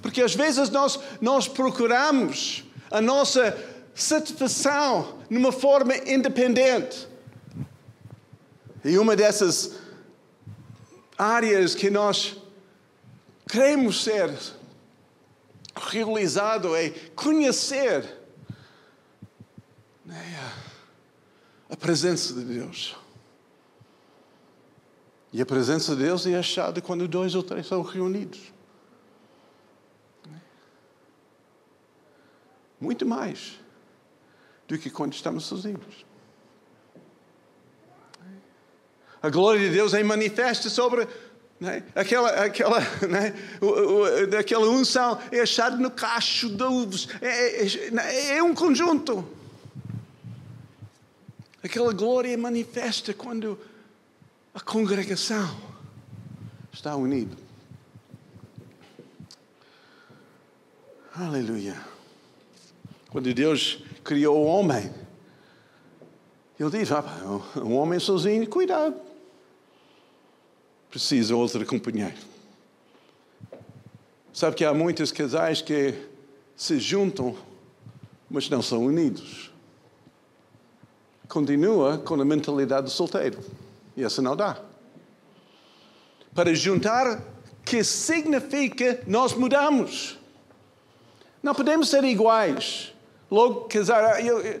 [0.00, 3.50] Porque às vezes nós, nós procuramos a nossa
[3.98, 7.08] satisfação numa forma independente.
[8.84, 9.76] E uma dessas
[11.18, 12.36] áreas que nós
[13.48, 14.32] queremos ser
[15.74, 18.18] realizado é conhecer
[20.04, 20.52] né,
[21.68, 22.96] a presença de Deus.
[25.32, 28.52] E a presença de Deus é achada quando dois ou três são reunidos.
[32.80, 33.58] Muito mais
[34.68, 36.06] do que quando estamos sozinhos.
[39.20, 41.08] A glória de Deus é manifesta sobre
[41.58, 41.82] né?
[41.94, 43.34] aquela, aquela, né?
[44.38, 47.08] aquela unção, é achada no cacho de uvas.
[47.20, 49.26] É, é, é um conjunto.
[51.62, 53.58] Aquela glória manifesta quando
[54.54, 55.58] a congregação
[56.72, 57.36] está unida.
[61.16, 61.97] Aleluia.
[63.08, 64.92] Quando Deus criou o homem,
[66.58, 67.04] Ele diz: ah,
[67.56, 68.96] um homem sozinho, cuidado.
[70.90, 72.16] Precisa outro companheiro.
[74.32, 75.94] Sabe que há muitos casais que
[76.56, 77.36] se juntam,
[78.30, 79.48] mas não são unidos
[81.28, 83.38] continua com a mentalidade do solteiro.
[83.96, 84.58] E essa não dá.
[86.34, 87.22] Para juntar,
[87.64, 90.18] que significa nós mudamos.
[91.42, 92.94] Não podemos ser iguais.
[93.30, 94.60] Logo, casar, eu, eu,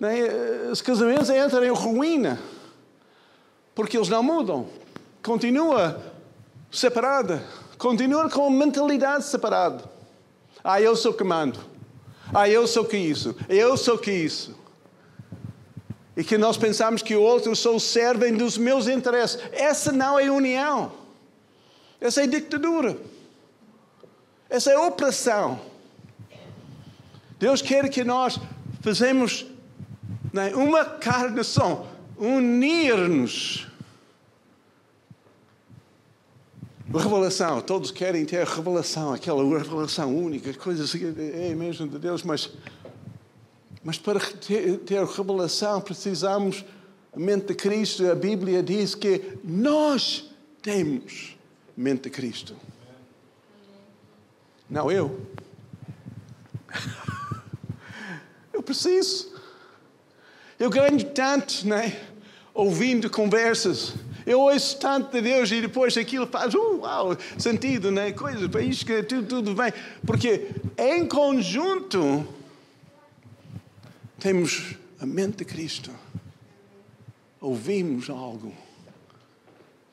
[0.00, 0.14] né,
[0.70, 2.40] os casamentos entram em ruína.
[3.74, 4.66] Porque eles não mudam.
[5.22, 6.00] Continua
[6.70, 7.42] separada.
[7.78, 9.84] Continua com a mentalidade separada.
[10.64, 11.60] Ah, eu sou que mando.
[12.32, 13.36] Ah, eu sou que isso.
[13.48, 14.56] Eu sou que isso
[16.16, 19.38] e que nós pensamos que o outro só servem dos meus interesses.
[19.52, 20.92] Essa não é união.
[22.00, 22.96] Essa é ditadura.
[24.48, 25.60] Essa é opressão.
[27.38, 28.38] Deus quer que nós
[28.80, 29.46] façamos
[30.32, 33.66] né, uma carnação, unir-nos.
[36.94, 42.50] Revelação, todos querem ter revelação, aquela revelação única, coisas assim, é mesmo de Deus, mas
[43.86, 46.64] mas para ter, ter revelação precisamos
[47.14, 48.04] a mente de Cristo.
[48.10, 50.28] A Bíblia diz que nós
[50.60, 51.36] temos
[51.76, 52.56] mente de Cristo.
[54.68, 55.24] Não eu.
[58.56, 59.30] Eu preciso.
[60.58, 61.94] Eu ganho tanto, né?
[62.54, 63.92] Ouvindo conversas.
[64.24, 68.12] Eu ouço tanto de Deus e depois aquilo faz uh, uau, sentido, né?
[68.12, 69.70] Coisas, para isso que tudo, tudo bem.
[70.06, 72.26] Porque em conjunto
[74.18, 75.90] temos a mente de Cristo,
[77.38, 78.54] ouvimos algo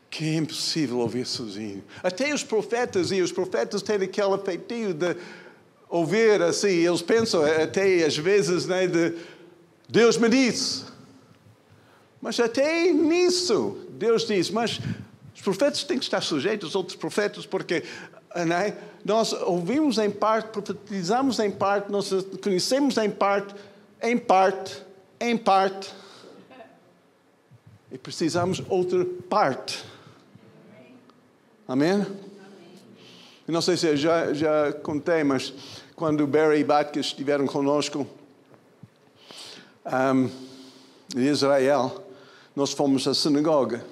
[0.09, 1.83] que é impossível ouvir sozinho.
[2.01, 5.17] Até os profetas, e os profetas têm aquele feitio de
[5.93, 9.13] ouvir assim, eles pensam até às vezes né, de
[9.87, 10.85] Deus me disse.
[12.19, 14.79] Mas até nisso, Deus diz, mas
[15.35, 17.83] os profetas têm que estar sujeitos aos outros profetas, porque
[18.35, 18.75] né,
[19.05, 22.09] nós ouvimos em parte, profetizamos em parte, nós
[22.41, 23.53] conhecemos em parte,
[24.01, 24.81] em parte,
[25.19, 25.93] em parte.
[27.91, 29.85] E precisamos outra parte.
[31.67, 32.03] Amém?
[33.47, 35.53] Não sei se eu já, já contei, mas
[35.95, 38.07] quando Barry e Batkas estiveram conosco
[39.85, 40.29] um,
[41.15, 42.03] em Israel,
[42.55, 43.85] nós fomos à sinagoga.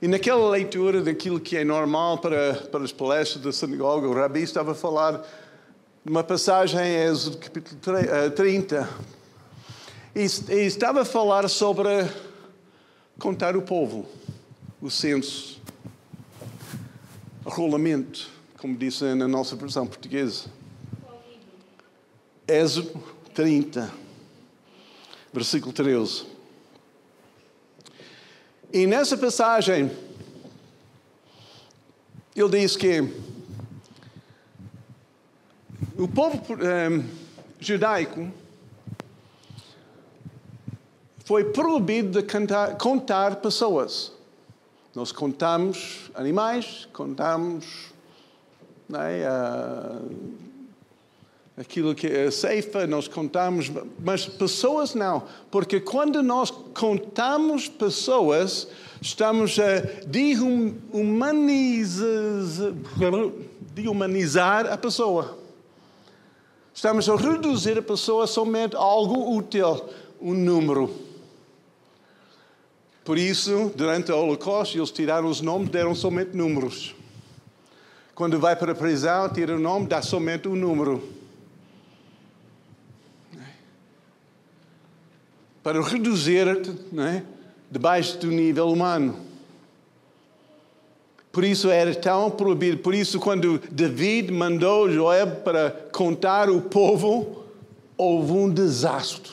[0.00, 4.42] E naquela leitura daquilo que é normal para, para as palestras da sinagoga, o Rabi
[4.42, 5.24] estava a falar
[6.04, 7.80] uma passagem em Êxodo capítulo
[8.34, 8.88] 30.
[10.14, 11.88] Eh, e estava a falar sobre
[13.18, 14.06] contar o povo,
[14.80, 15.62] o censo,
[17.44, 18.28] o rolamento,
[18.62, 20.44] como disse na nossa versão portuguesa.
[22.46, 23.02] Êxodo
[23.34, 23.92] 30,
[25.32, 26.24] versículo 13.
[28.72, 29.90] E nessa passagem,
[32.36, 33.00] ele diz que
[35.98, 37.04] o povo um, eh,
[37.58, 38.30] judaico
[41.24, 44.12] foi proibido de cantar, contar pessoas.
[44.94, 47.91] Nós contamos animais, contamos
[49.00, 49.28] é,
[51.56, 58.68] aquilo que é ceifa, nós contamos, mas pessoas não, porque quando nós contamos pessoas,
[59.00, 62.06] estamos a dehumanizar,
[63.74, 65.38] dehumanizar a pessoa.
[66.74, 69.88] Estamos a reduzir a pessoa somente a algo útil,
[70.20, 70.90] um número.
[73.04, 76.94] Por isso, durante o Holocausto, eles tiraram os nomes, deram somente números.
[78.14, 81.22] Quando vai para a prisão, tira o nome, dá somente um número.
[85.62, 87.22] para reduzir-te é?
[87.70, 89.16] debaixo do nível humano.
[91.30, 92.78] Por isso era tão proibido.
[92.78, 97.44] Por isso, quando David mandou Joab para contar o povo,
[97.96, 99.32] houve um desastre.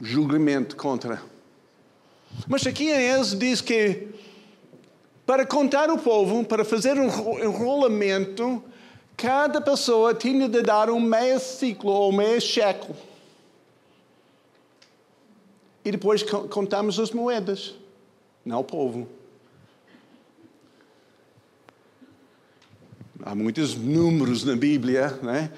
[0.00, 1.20] Julgamento contra.
[2.46, 4.08] Mas aqui Êxodo diz que
[5.26, 7.08] para contar o povo, para fazer um
[7.42, 8.62] enrolamento,
[9.16, 12.96] cada pessoa tinha de dar um meio ciclo ou meio século.
[15.84, 17.74] E depois contamos as moedas,
[18.44, 19.06] não o povo.
[23.22, 25.50] Há muitos números na Bíblia né,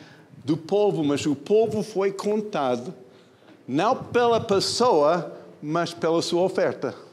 [0.45, 2.95] do povo, mas o povo foi contado
[3.67, 7.06] não pela pessoa, mas pela sua oferta.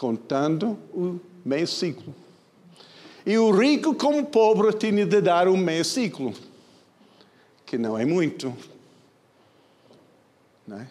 [0.00, 2.14] Contando o meio ciclo.
[3.26, 6.32] E o rico, como pobre, tinha de dar um meio ciclo,
[7.66, 8.56] que não é muito.
[10.66, 10.88] Não é?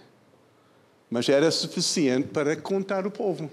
[1.10, 3.50] mas era suficiente para contar o povo.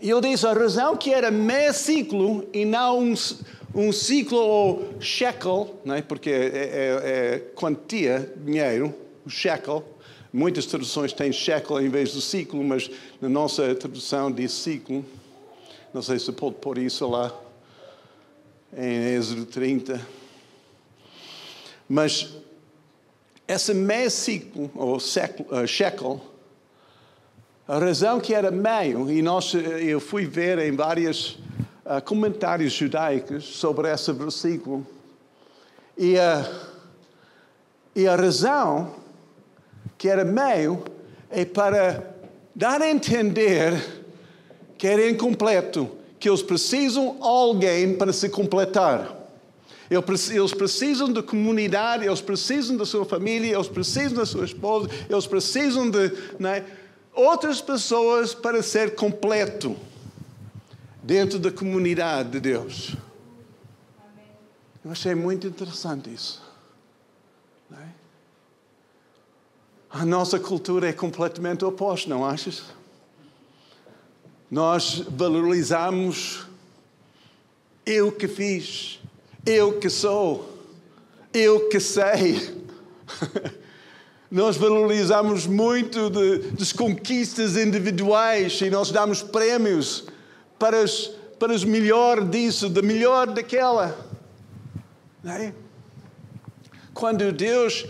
[0.00, 3.14] E ele diz a razão que era meio ciclo e não um,
[3.74, 6.02] um ciclo ou shekel, não é?
[6.02, 8.92] porque é, é, é quantia, dinheiro,
[9.24, 9.84] o shekel.
[10.36, 12.90] Muitas traduções têm shekel em vez do ciclo, mas
[13.22, 15.02] na nossa tradução diz ciclo.
[15.94, 17.32] Não sei se pode pôr isso lá
[18.76, 19.98] em Êxodo 30.
[21.88, 22.34] Mas
[23.48, 26.20] esse meio ciclo, ou shekel,
[27.66, 31.38] a razão que era meio, e nós, eh, eu fui ver em vários
[31.86, 34.86] uh, comentários judaicos sobre esse versículo,
[35.96, 36.66] e, uh,
[37.94, 39.05] e a razão
[40.06, 40.84] que era meio
[41.28, 42.14] é para
[42.54, 43.74] dar a entender
[44.78, 45.90] que era incompleto,
[46.20, 49.16] que eles precisam de alguém para se completar.
[49.90, 55.26] Eles precisam de comunidade, eles precisam da sua família, eles precisam da sua esposa, eles
[55.26, 56.06] precisam de
[56.46, 56.62] é?
[57.12, 59.74] outras pessoas para ser completo
[61.02, 62.94] dentro da comunidade de Deus.
[64.84, 66.45] Eu achei muito interessante isso.
[69.98, 72.64] A nossa cultura é completamente oposta, não achas?
[74.50, 76.46] Nós valorizamos
[77.86, 79.00] eu que fiz,
[79.46, 80.54] eu que sou,
[81.32, 82.62] eu que sei.
[84.30, 90.04] Nós valorizamos muito de, das conquistas individuais e nós damos prémios
[90.58, 93.96] para os, para os melhor disso, da melhor daquela.
[95.24, 95.54] É?
[96.92, 97.86] Quando Deus,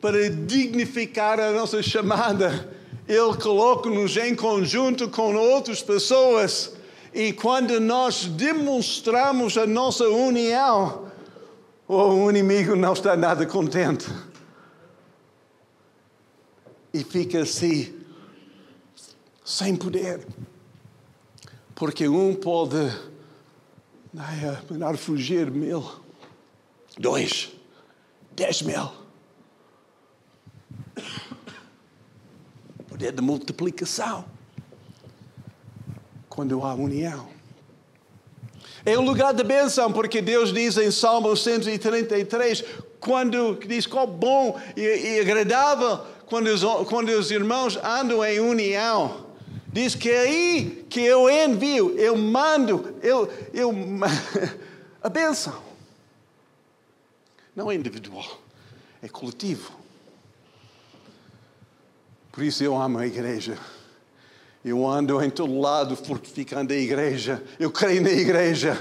[0.00, 2.68] para dignificar a nossa chamada,
[3.06, 6.76] Ele coloca-nos em conjunto com outras pessoas.
[7.12, 11.10] E quando nós demonstramos a nossa união,
[11.86, 14.06] o inimigo não está nada contente.
[16.92, 17.94] E fica assim,
[19.44, 20.26] sem poder.
[21.74, 22.92] Porque um pode
[24.16, 25.90] ai, mandar fugir mil,
[26.98, 27.52] dois,
[28.32, 28.97] dez mil.
[32.88, 34.24] Poder de multiplicação.
[36.28, 37.28] Quando há união.
[38.84, 42.64] É o lugar da bênção, porque Deus diz em Salmo 133,
[43.00, 49.26] quando diz qual bom e, e agradável quando os, quando os irmãos andam em união.
[49.72, 53.72] Diz que é aí que eu envio, eu mando, eu, eu
[55.02, 55.54] a bênção.
[57.54, 58.40] Não é individual,
[59.02, 59.77] é coletivo.
[62.32, 63.58] Por isso eu amo a igreja.
[64.64, 67.42] Eu ando em todo lado fortificando a igreja.
[67.58, 68.76] Eu creio na igreja.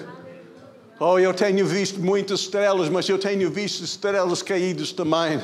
[1.00, 5.40] Oh, eu tenho visto muitas estrelas, mas eu tenho visto estrelas caídas também,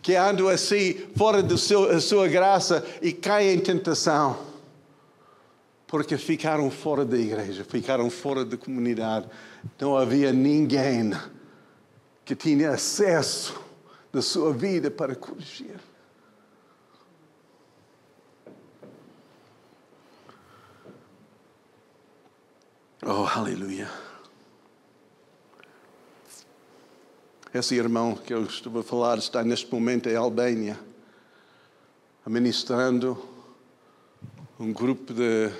[0.00, 4.38] que andam assim, fora da sua graça e caem em tentação.
[5.86, 9.28] Porque ficaram fora da igreja, ficaram fora da comunidade.
[9.78, 11.12] Não havia ninguém
[12.24, 13.60] que tinha acesso
[14.10, 15.76] da sua vida para corrigir.
[23.06, 23.86] Oh, aleluia.
[27.52, 30.80] Esse irmão que eu estou a falar está neste momento em Albânia,
[32.24, 33.22] administrando
[34.58, 35.52] um grupo de,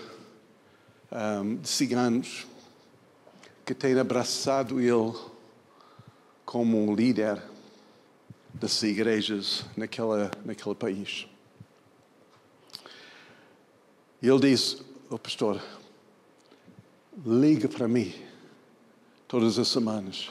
[1.12, 2.47] um, de ciganos
[3.62, 5.12] que tem abraçado ele
[6.47, 7.42] como um líder
[8.55, 11.26] das igrejas naquela, naquele país.
[14.22, 14.80] E ele diz,
[15.11, 15.61] o oh, pastor,
[17.24, 18.14] liga para mim
[19.28, 20.30] todas as semanas.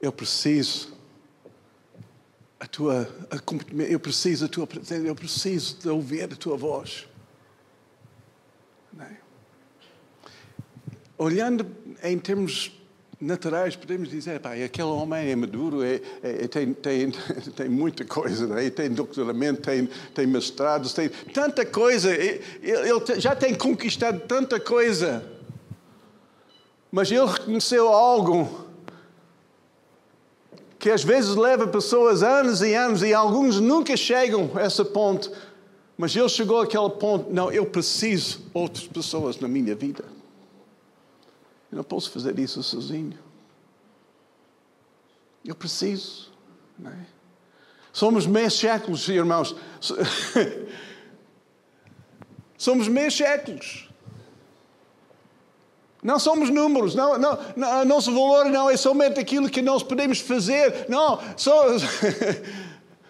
[0.00, 0.94] Eu preciso
[2.60, 3.08] a tua
[3.88, 7.06] eu preciso a tua presença, eu preciso de ouvir a tua voz.
[8.98, 9.16] É?
[11.16, 11.66] Olhando
[12.02, 12.72] em termos
[13.24, 17.10] naturais, podemos dizer, pai, aquele homem é maduro, é, é, é tem, tem,
[17.56, 18.68] tem muita coisa, né?
[18.70, 25.24] tem doutoramento, tem, tem mestrados, tem tanta coisa, ele, ele já tem conquistado tanta coisa.
[26.92, 28.66] Mas ele reconheceu algo
[30.78, 35.32] que às vezes leva pessoas anos e anos e alguns nunca chegam a esse ponto.
[35.96, 40.04] Mas ele chegou àquele ponto, não, eu preciso outras pessoas na minha vida.
[41.74, 43.18] Eu não posso fazer isso sozinho.
[45.44, 46.30] Eu preciso.
[46.86, 46.94] É?
[47.92, 49.56] Somos meios séculos, irmãos.
[52.56, 53.90] Somos meios séculos.
[56.00, 60.20] Não somos números, não, não, não, nosso valor não é somente aquilo que nós podemos
[60.20, 61.18] fazer, não,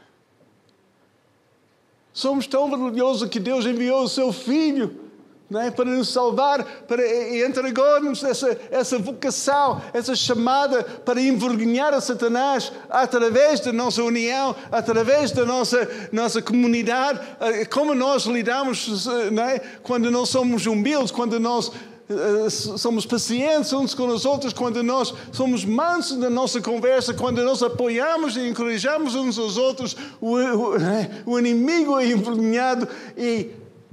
[2.12, 5.03] somos tão orgulhosos que Deus enviou o seu Filho
[5.52, 5.70] é?
[5.70, 7.02] para nos salvar, para
[7.46, 15.32] entregar-nos essa, essa vocação, essa chamada para envergonhar a Satanás através da nossa união, através
[15.32, 19.58] da nossa, nossa comunidade, eh, como nós lidamos é?
[19.82, 21.70] quando nós somos humildes, quando nós
[22.08, 27.44] eh, somos pacientes uns com os outros, quando nós somos mansos na nossa conversa, quando
[27.44, 33.50] nós apoiamos e encorajamos uns aos outros, o, o, o inimigo é envergonhado e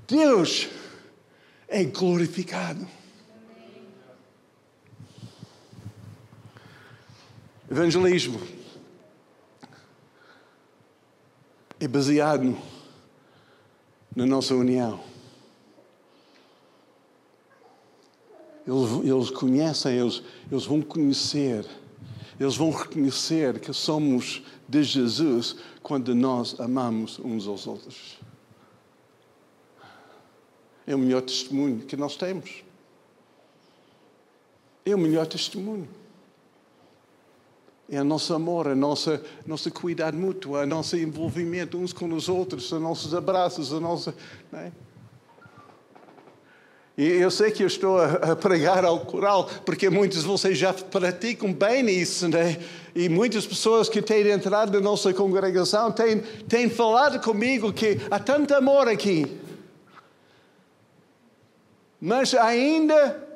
[0.07, 0.67] Deus
[1.71, 2.85] é glorificado.
[7.71, 8.41] Evangelismo
[11.79, 12.57] é baseado
[14.13, 14.99] na nossa união.
[18.67, 21.65] Eles, eles conhecem, eles, eles vão conhecer,
[22.37, 28.20] eles vão reconhecer que somos de Jesus quando nós amamos uns aos outros.
[30.85, 32.63] É o melhor testemunho que nós temos.
[34.85, 35.87] É o melhor testemunho.
[37.89, 42.29] É o nosso amor, a nossa, nossa cuidado mútuo, o nosso envolvimento uns com os
[42.29, 44.15] outros, os nossos abraços, a nossa.
[44.53, 44.71] É?
[46.97, 50.73] E eu sei que eu estou a, pregar ao coral, porque muitos de vocês já
[50.73, 52.57] praticam bem isso, né?
[52.95, 58.19] E muitas pessoas que têm entrado na nossa congregação têm, têm falado comigo que há
[58.19, 59.40] tanto amor aqui
[62.01, 63.27] mas ainda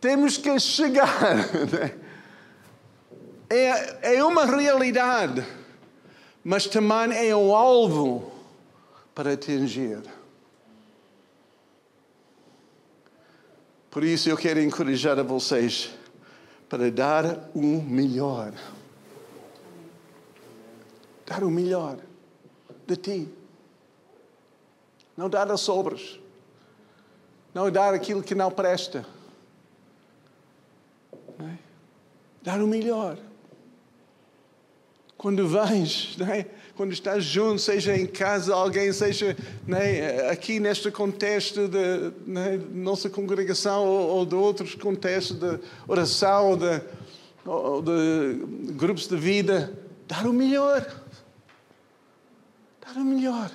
[0.00, 1.06] temos que chegar.
[1.72, 2.00] Né?
[3.48, 5.46] É, é uma realidade,
[6.42, 8.32] mas também é um alvo
[9.14, 10.02] para atingir.
[13.88, 15.90] Por isso eu quero encorajar a vocês
[16.68, 18.52] para dar o melhor.
[21.24, 21.98] Dar o melhor
[22.84, 23.28] de ti.
[25.16, 26.18] Não dar as sobras.
[27.56, 29.02] Não dar aquilo que não presta.
[31.38, 31.58] Não é?
[32.42, 33.16] Dar o melhor.
[35.16, 36.44] Quando vens, não é?
[36.74, 39.34] quando estás junto, seja em casa, alguém, seja
[39.70, 40.28] é?
[40.28, 41.78] aqui neste contexto de
[42.38, 42.58] é?
[42.74, 46.82] nossa congregação ou, ou, de outros contextos de oração ou de,
[47.46, 49.72] ou de grupos de vida,
[50.06, 50.86] dar o melhor.
[52.84, 53.50] Dar o melhor.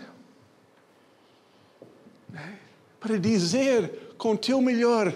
[2.33, 2.60] É?
[3.01, 5.11] Para dizer com teu melhor,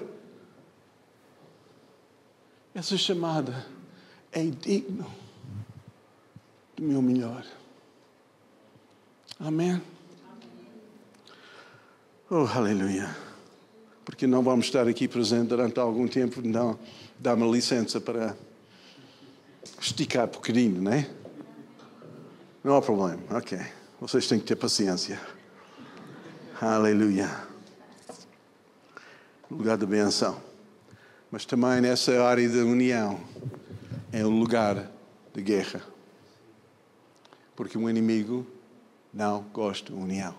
[2.74, 3.66] essa chamada
[4.32, 5.06] é digno
[6.76, 7.46] do meu melhor.
[9.40, 9.80] Amém?
[12.28, 13.16] Oh, aleluia.
[14.04, 16.80] Porque não vamos estar aqui presentes durante algum tempo, não.
[17.20, 18.36] Dá-me licença para
[19.80, 21.08] esticar um bocadinho, não é?
[22.64, 23.60] Não há problema, ok.
[24.02, 25.22] Vocês têm que ter paciência.
[26.60, 27.55] Aleluia.
[29.50, 30.42] Lugar de benção.
[31.30, 33.20] Mas também nessa área da união
[34.12, 34.92] é um lugar
[35.34, 35.82] de guerra.
[37.56, 38.46] Porque um inimigo
[39.14, 40.36] não gosta de união.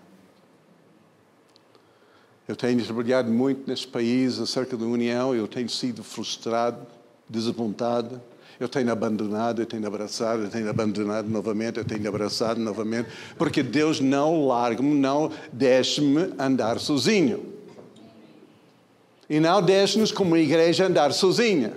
[2.47, 6.85] Eu tenho trabalhado muito neste país acerca da união, eu tenho sido frustrado,
[7.27, 8.21] desapontado,
[8.59, 13.61] eu tenho abandonado, eu tenho abraçado, eu tenho abandonado novamente, eu tenho abraçado novamente, porque
[13.61, 17.56] Deus não larga-me, não deixa-me andar sozinho.
[19.29, 21.73] E não deixa-nos como igreja andar sozinha.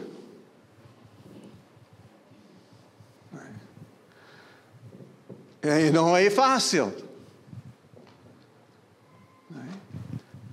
[5.63, 6.93] E não é fácil.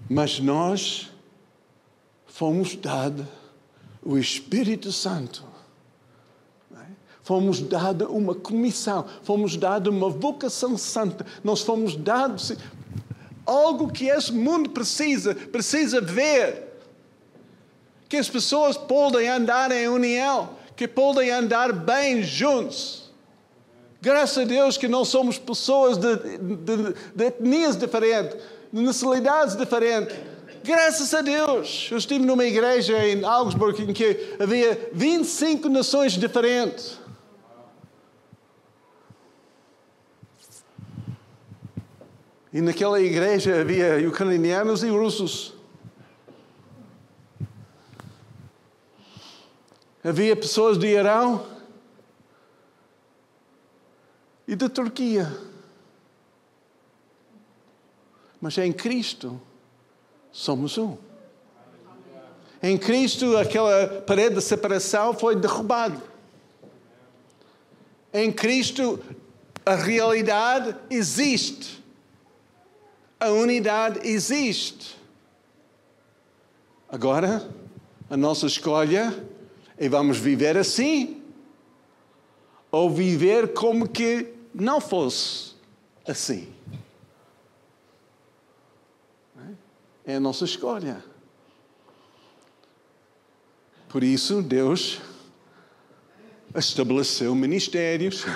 [0.09, 1.11] Mas nós
[2.25, 3.25] fomos dados
[4.03, 5.45] o Espírito Santo.
[7.21, 12.53] Fomos dados uma comissão, fomos dados uma vocação santa, nós fomos dados
[13.45, 16.66] algo que esse mundo precisa, precisa ver.
[18.07, 23.11] Que as pessoas podem andar em união, que podem andar bem juntos.
[24.01, 28.37] Graças a Deus que não somos pessoas de, de, de etnias diferentes,
[28.71, 30.15] de nacionalidades diferentes.
[30.63, 31.87] Graças a Deus.
[31.91, 36.99] Eu estive numa igreja em Augsburg em que havia 25 nações diferentes.
[42.53, 45.56] E naquela igreja havia ucranianos e russos.
[50.07, 51.45] Havia pessoas de Irão
[54.47, 55.37] e da Turquia.
[58.39, 59.37] Mas em Cristo
[60.31, 60.95] somos um.
[62.63, 66.01] Em Cristo aquela parede de separação foi derrubada.
[68.13, 69.03] Em Cristo
[69.65, 71.83] a realidade existe.
[73.19, 74.97] A unidade existe.
[76.87, 77.45] Agora,
[78.09, 79.35] a nossa escolha
[79.77, 81.21] é vamos viver assim
[82.71, 85.55] ou viver como que não fosse
[86.07, 86.51] assim.
[90.05, 91.03] É a nossa escolha.
[93.89, 94.99] Por isso, Deus
[96.55, 98.25] estabeleceu ministérios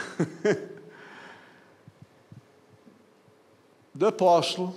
[3.95, 4.75] de apóstolo,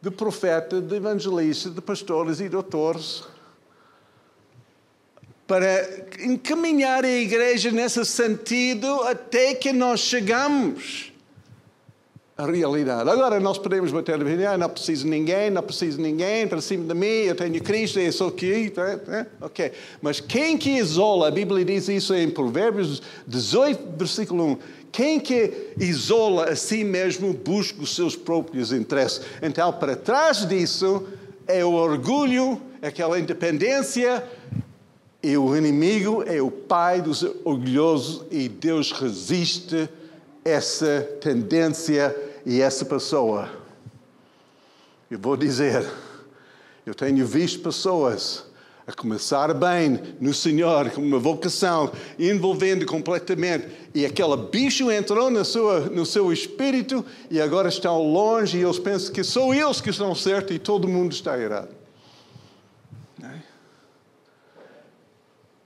[0.00, 3.24] de profeta, de evangelista, de pastores e doutores
[5.48, 11.10] para encaminhar a igreja nesse sentido até que nós chegamos
[12.36, 13.08] à realidade.
[13.08, 16.60] Agora nós podemos bater a ah, não preciso de ninguém, não preciso de ninguém, para
[16.60, 18.68] cima de mim, eu tenho Cristo, eu sou aqui.
[18.68, 19.26] Tá, tá?
[19.40, 19.72] Ok.
[20.02, 24.58] Mas quem que isola, a Bíblia diz isso em Provérbios 18, versículo 1.
[24.92, 29.22] Quem que isola a si mesmo busca os seus próprios interesses.
[29.40, 31.08] Então, para trás disso
[31.46, 34.22] é o orgulho, aquela independência,
[35.22, 39.88] e o inimigo é o pai dos orgulhosos e Deus resiste
[40.44, 42.16] essa tendência
[42.46, 43.50] e essa pessoa.
[45.10, 45.84] Eu vou dizer,
[46.86, 48.44] eu tenho visto pessoas
[48.86, 55.44] a começar bem no Senhor, com uma vocação, envolvendo completamente, e aquele bicho entrou no
[55.44, 59.90] seu, no seu espírito e agora estão longe e eles pensam que são eles que
[59.90, 61.77] estão certos e todo mundo está errado.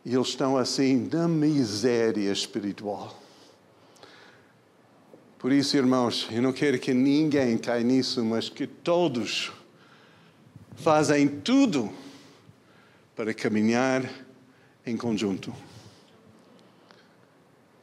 [0.04, 3.20] E eles estão assim na miséria espiritual.
[5.38, 9.52] Por isso, irmãos, eu não quero que ninguém caia nisso, mas que todos
[10.76, 11.92] fazem tudo
[13.16, 14.08] para caminhar
[14.86, 15.52] em conjunto.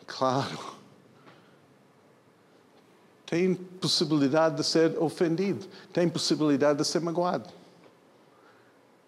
[0.08, 0.78] Claro.
[3.26, 7.59] Tem possibilidade de ser ofendido, tem possibilidade de ser magoado.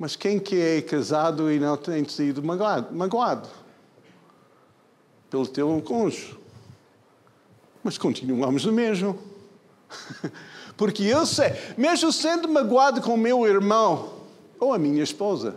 [0.02, 2.92] Mas quem que é casado e não tem sido magoado?
[2.92, 3.48] Magoado
[5.30, 6.36] pelo teu cônjuge
[7.84, 9.16] mas continuamos no mesmo.
[10.76, 14.14] Porque eu sei, mesmo sendo magoado com o meu irmão
[14.60, 15.56] ou a minha esposa,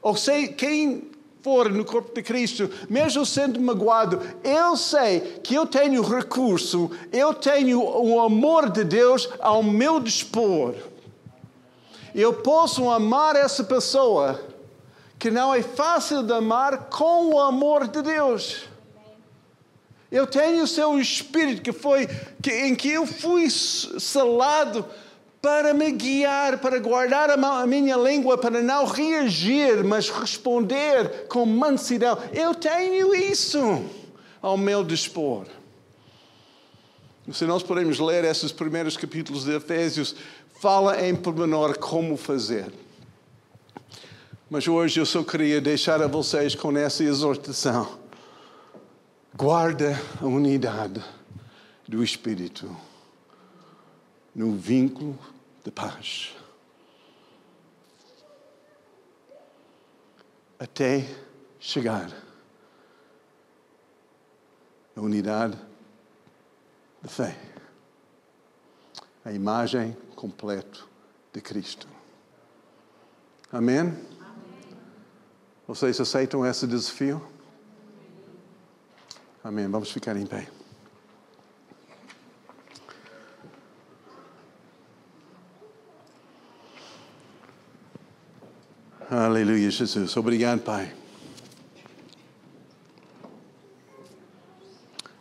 [0.00, 1.10] ou sei quem
[1.42, 7.34] for no corpo de Cristo, mesmo sendo magoado, eu sei que eu tenho recurso, eu
[7.34, 10.74] tenho o amor de Deus ao meu dispor.
[12.14, 14.40] Eu posso amar essa pessoa
[15.18, 18.68] que não é fácil de amar com o amor de Deus.
[20.12, 22.06] Eu tenho o seu espírito que foi
[22.40, 24.86] que, em que eu fui selado
[25.42, 32.16] para me guiar, para guardar a minha língua, para não reagir, mas responder com mansidão.
[32.32, 33.84] Eu tenho isso
[34.40, 35.46] ao meu dispor.
[37.32, 40.14] Se nós podemos ler esses primeiros capítulos de Efésios,
[40.64, 42.72] fala em pormenor como fazer.
[44.48, 47.98] Mas hoje eu só queria deixar a vocês com essa exortação
[49.36, 51.04] guarda a unidade
[51.86, 52.74] do Espírito
[54.34, 55.18] no vínculo
[55.62, 56.34] de paz.
[60.58, 61.06] Até
[61.60, 62.10] chegar
[64.96, 65.58] à unidade
[67.02, 67.53] de fé,
[69.24, 70.80] a imagem completa
[71.32, 71.88] de Cristo.
[73.50, 73.78] Amém?
[73.78, 74.14] Amém?
[75.66, 77.26] Vocês aceitam esse desafio?
[79.42, 79.66] Amém.
[79.68, 80.48] Vamos ficar em pé.
[89.10, 90.16] Aleluia, Jesus.
[90.16, 90.94] Obrigado, Pai.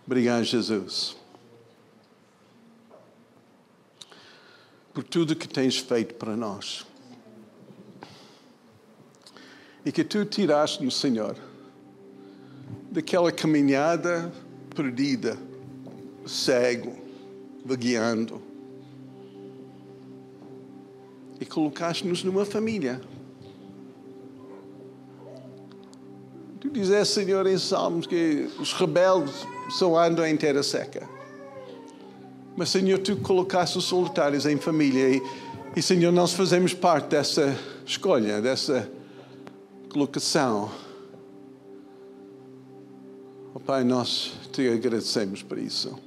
[0.05, 1.22] Obrigado, Jesus.
[4.93, 6.85] Por tudo que tens feito para nós.
[9.85, 11.35] E que tu tiraste no Senhor
[12.93, 14.31] daquela caminhada
[14.75, 15.37] perdida,
[16.27, 16.95] cego,
[17.65, 18.41] vagueando.
[21.39, 23.01] E colocaste-nos numa família.
[26.59, 31.12] Tu dizes, Senhor, em Salmos que os rebeldes só andam em terra seca.
[32.55, 35.21] Mas, Senhor, tu colocaste os solitários em família e,
[35.75, 38.89] e Senhor, nós fazemos parte dessa escolha, dessa
[39.89, 40.71] colocação.
[43.55, 45.97] Oh, Pai, nós te agradecemos por isso.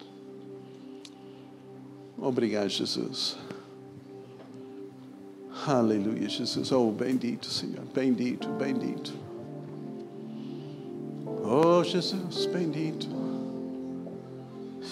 [2.16, 3.36] Obrigado, Jesus.
[5.66, 6.70] Aleluia, Jesus.
[6.70, 7.84] Oh, bendito, Senhor.
[7.92, 9.12] Bendito, bendito.
[11.44, 13.25] Oh, Jesus, bendito.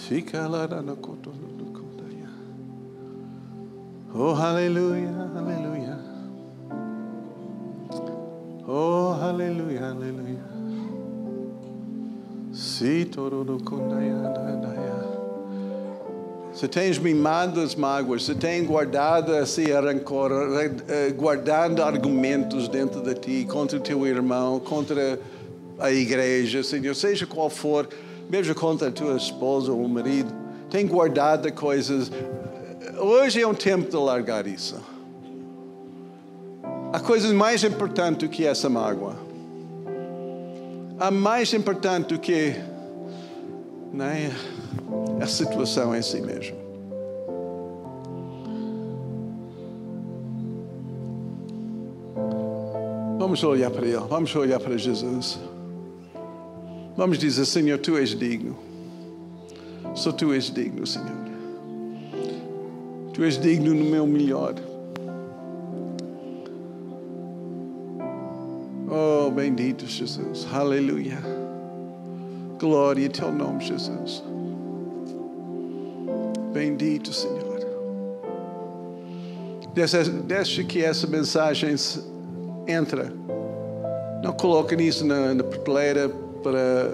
[0.07, 0.95] Fica lá na
[4.13, 5.99] Oh, aleluia, aleluia.
[8.67, 10.45] Oh, aleluia, aleluia.
[16.53, 20.31] Se tens mimado as mágoas, se tens guardado esse rancor,
[20.87, 25.19] eh, guardando argumentos dentro de ti contra o teu irmão, contra
[25.79, 27.89] a igreja, Senhor, seja qual for,
[28.35, 30.33] mesmo contra a tua esposa ou marido,
[30.69, 32.11] tem guardado coisas.
[32.99, 34.75] Hoje é um tempo de largar isso.
[36.91, 39.25] Há coisas mais importantes do que essa mágoa
[40.99, 42.55] há mais importante do que
[43.91, 44.31] né,
[45.21, 46.55] a situação em si mesmo.
[53.17, 55.39] Vamos olhar para Ele, vamos olhar para Jesus.
[56.97, 58.55] Vamos dizer, Senhor, Tu és digno.
[59.95, 61.25] Só Tu és digno, Senhor.
[63.13, 64.55] Tu és digno no meu melhor.
[68.89, 70.47] Oh, bendito Jesus.
[70.53, 71.19] Aleluia.
[72.59, 74.23] Glória ao teu nome, Jesus.
[76.53, 77.55] Bendito Senhor.
[80.25, 81.75] Deixe que essa mensagem
[82.65, 83.11] entra.
[84.23, 86.09] Não coloque isso na, na prateleira
[86.45, 86.91] para,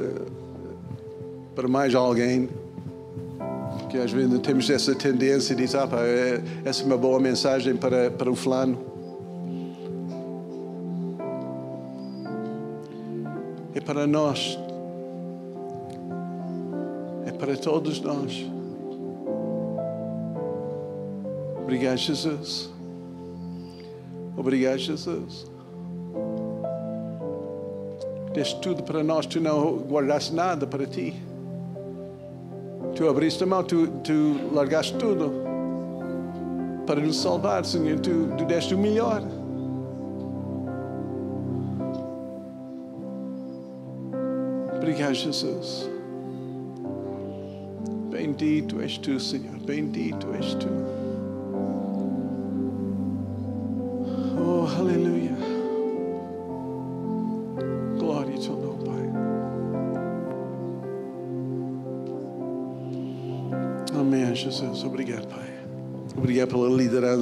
[1.54, 2.49] para mais alguém.
[3.80, 7.76] Porque às vezes temos essa tendência de dizer, ah, é, essa é uma boa mensagem
[7.76, 8.91] para, para o fulano.
[13.93, 14.58] para nós,
[17.26, 18.45] é para todos nós.
[21.62, 22.70] Obrigado, Jesus.
[24.38, 25.51] Obrigado, Jesus.
[28.34, 31.14] Deste tudo para nós, tu não guardaste nada para ti.
[32.96, 35.32] Tu abriste a mão, tu, tu largaste tudo
[36.86, 38.00] para nos salvar, Senhor.
[38.00, 39.22] Tu, tu deste o melhor.
[44.76, 45.90] Obrigado, Jesus.
[48.10, 49.58] Bendito és tu, Senhor.
[49.66, 51.01] Bendito és tu.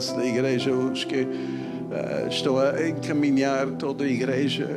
[0.07, 4.67] Da igreja, os que uh, estão a encaminhar toda a igreja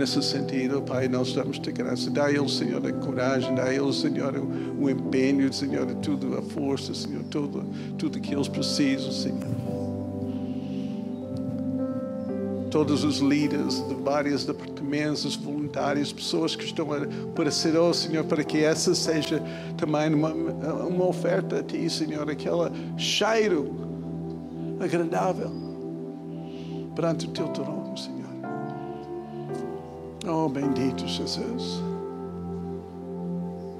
[0.00, 2.10] nesse sentido, Pai, nós damos-te graça.
[2.10, 6.38] Dá a eles, Senhor, a coragem, dá a eles, Senhor, o, o empenho, Senhor, tudo,
[6.38, 7.64] a força, Senhor, tudo,
[7.98, 9.60] tudo que eles precisam, Senhor.
[12.70, 18.24] Todos os líderes de vários departamentos, os voluntários, pessoas que estão a aparecer, oh Senhor,
[18.24, 19.42] para que essa seja
[19.76, 23.89] também uma, uma oferta a Ti, Senhor, aquele cheiro
[24.80, 25.50] agradável
[26.94, 28.20] perante o Teu trono, Senhor.
[30.26, 31.82] Oh, bendito Jesus.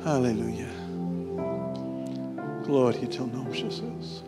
[0.04, 0.68] Aleluia.
[2.66, 4.24] Glória ao teu nome, Jesus.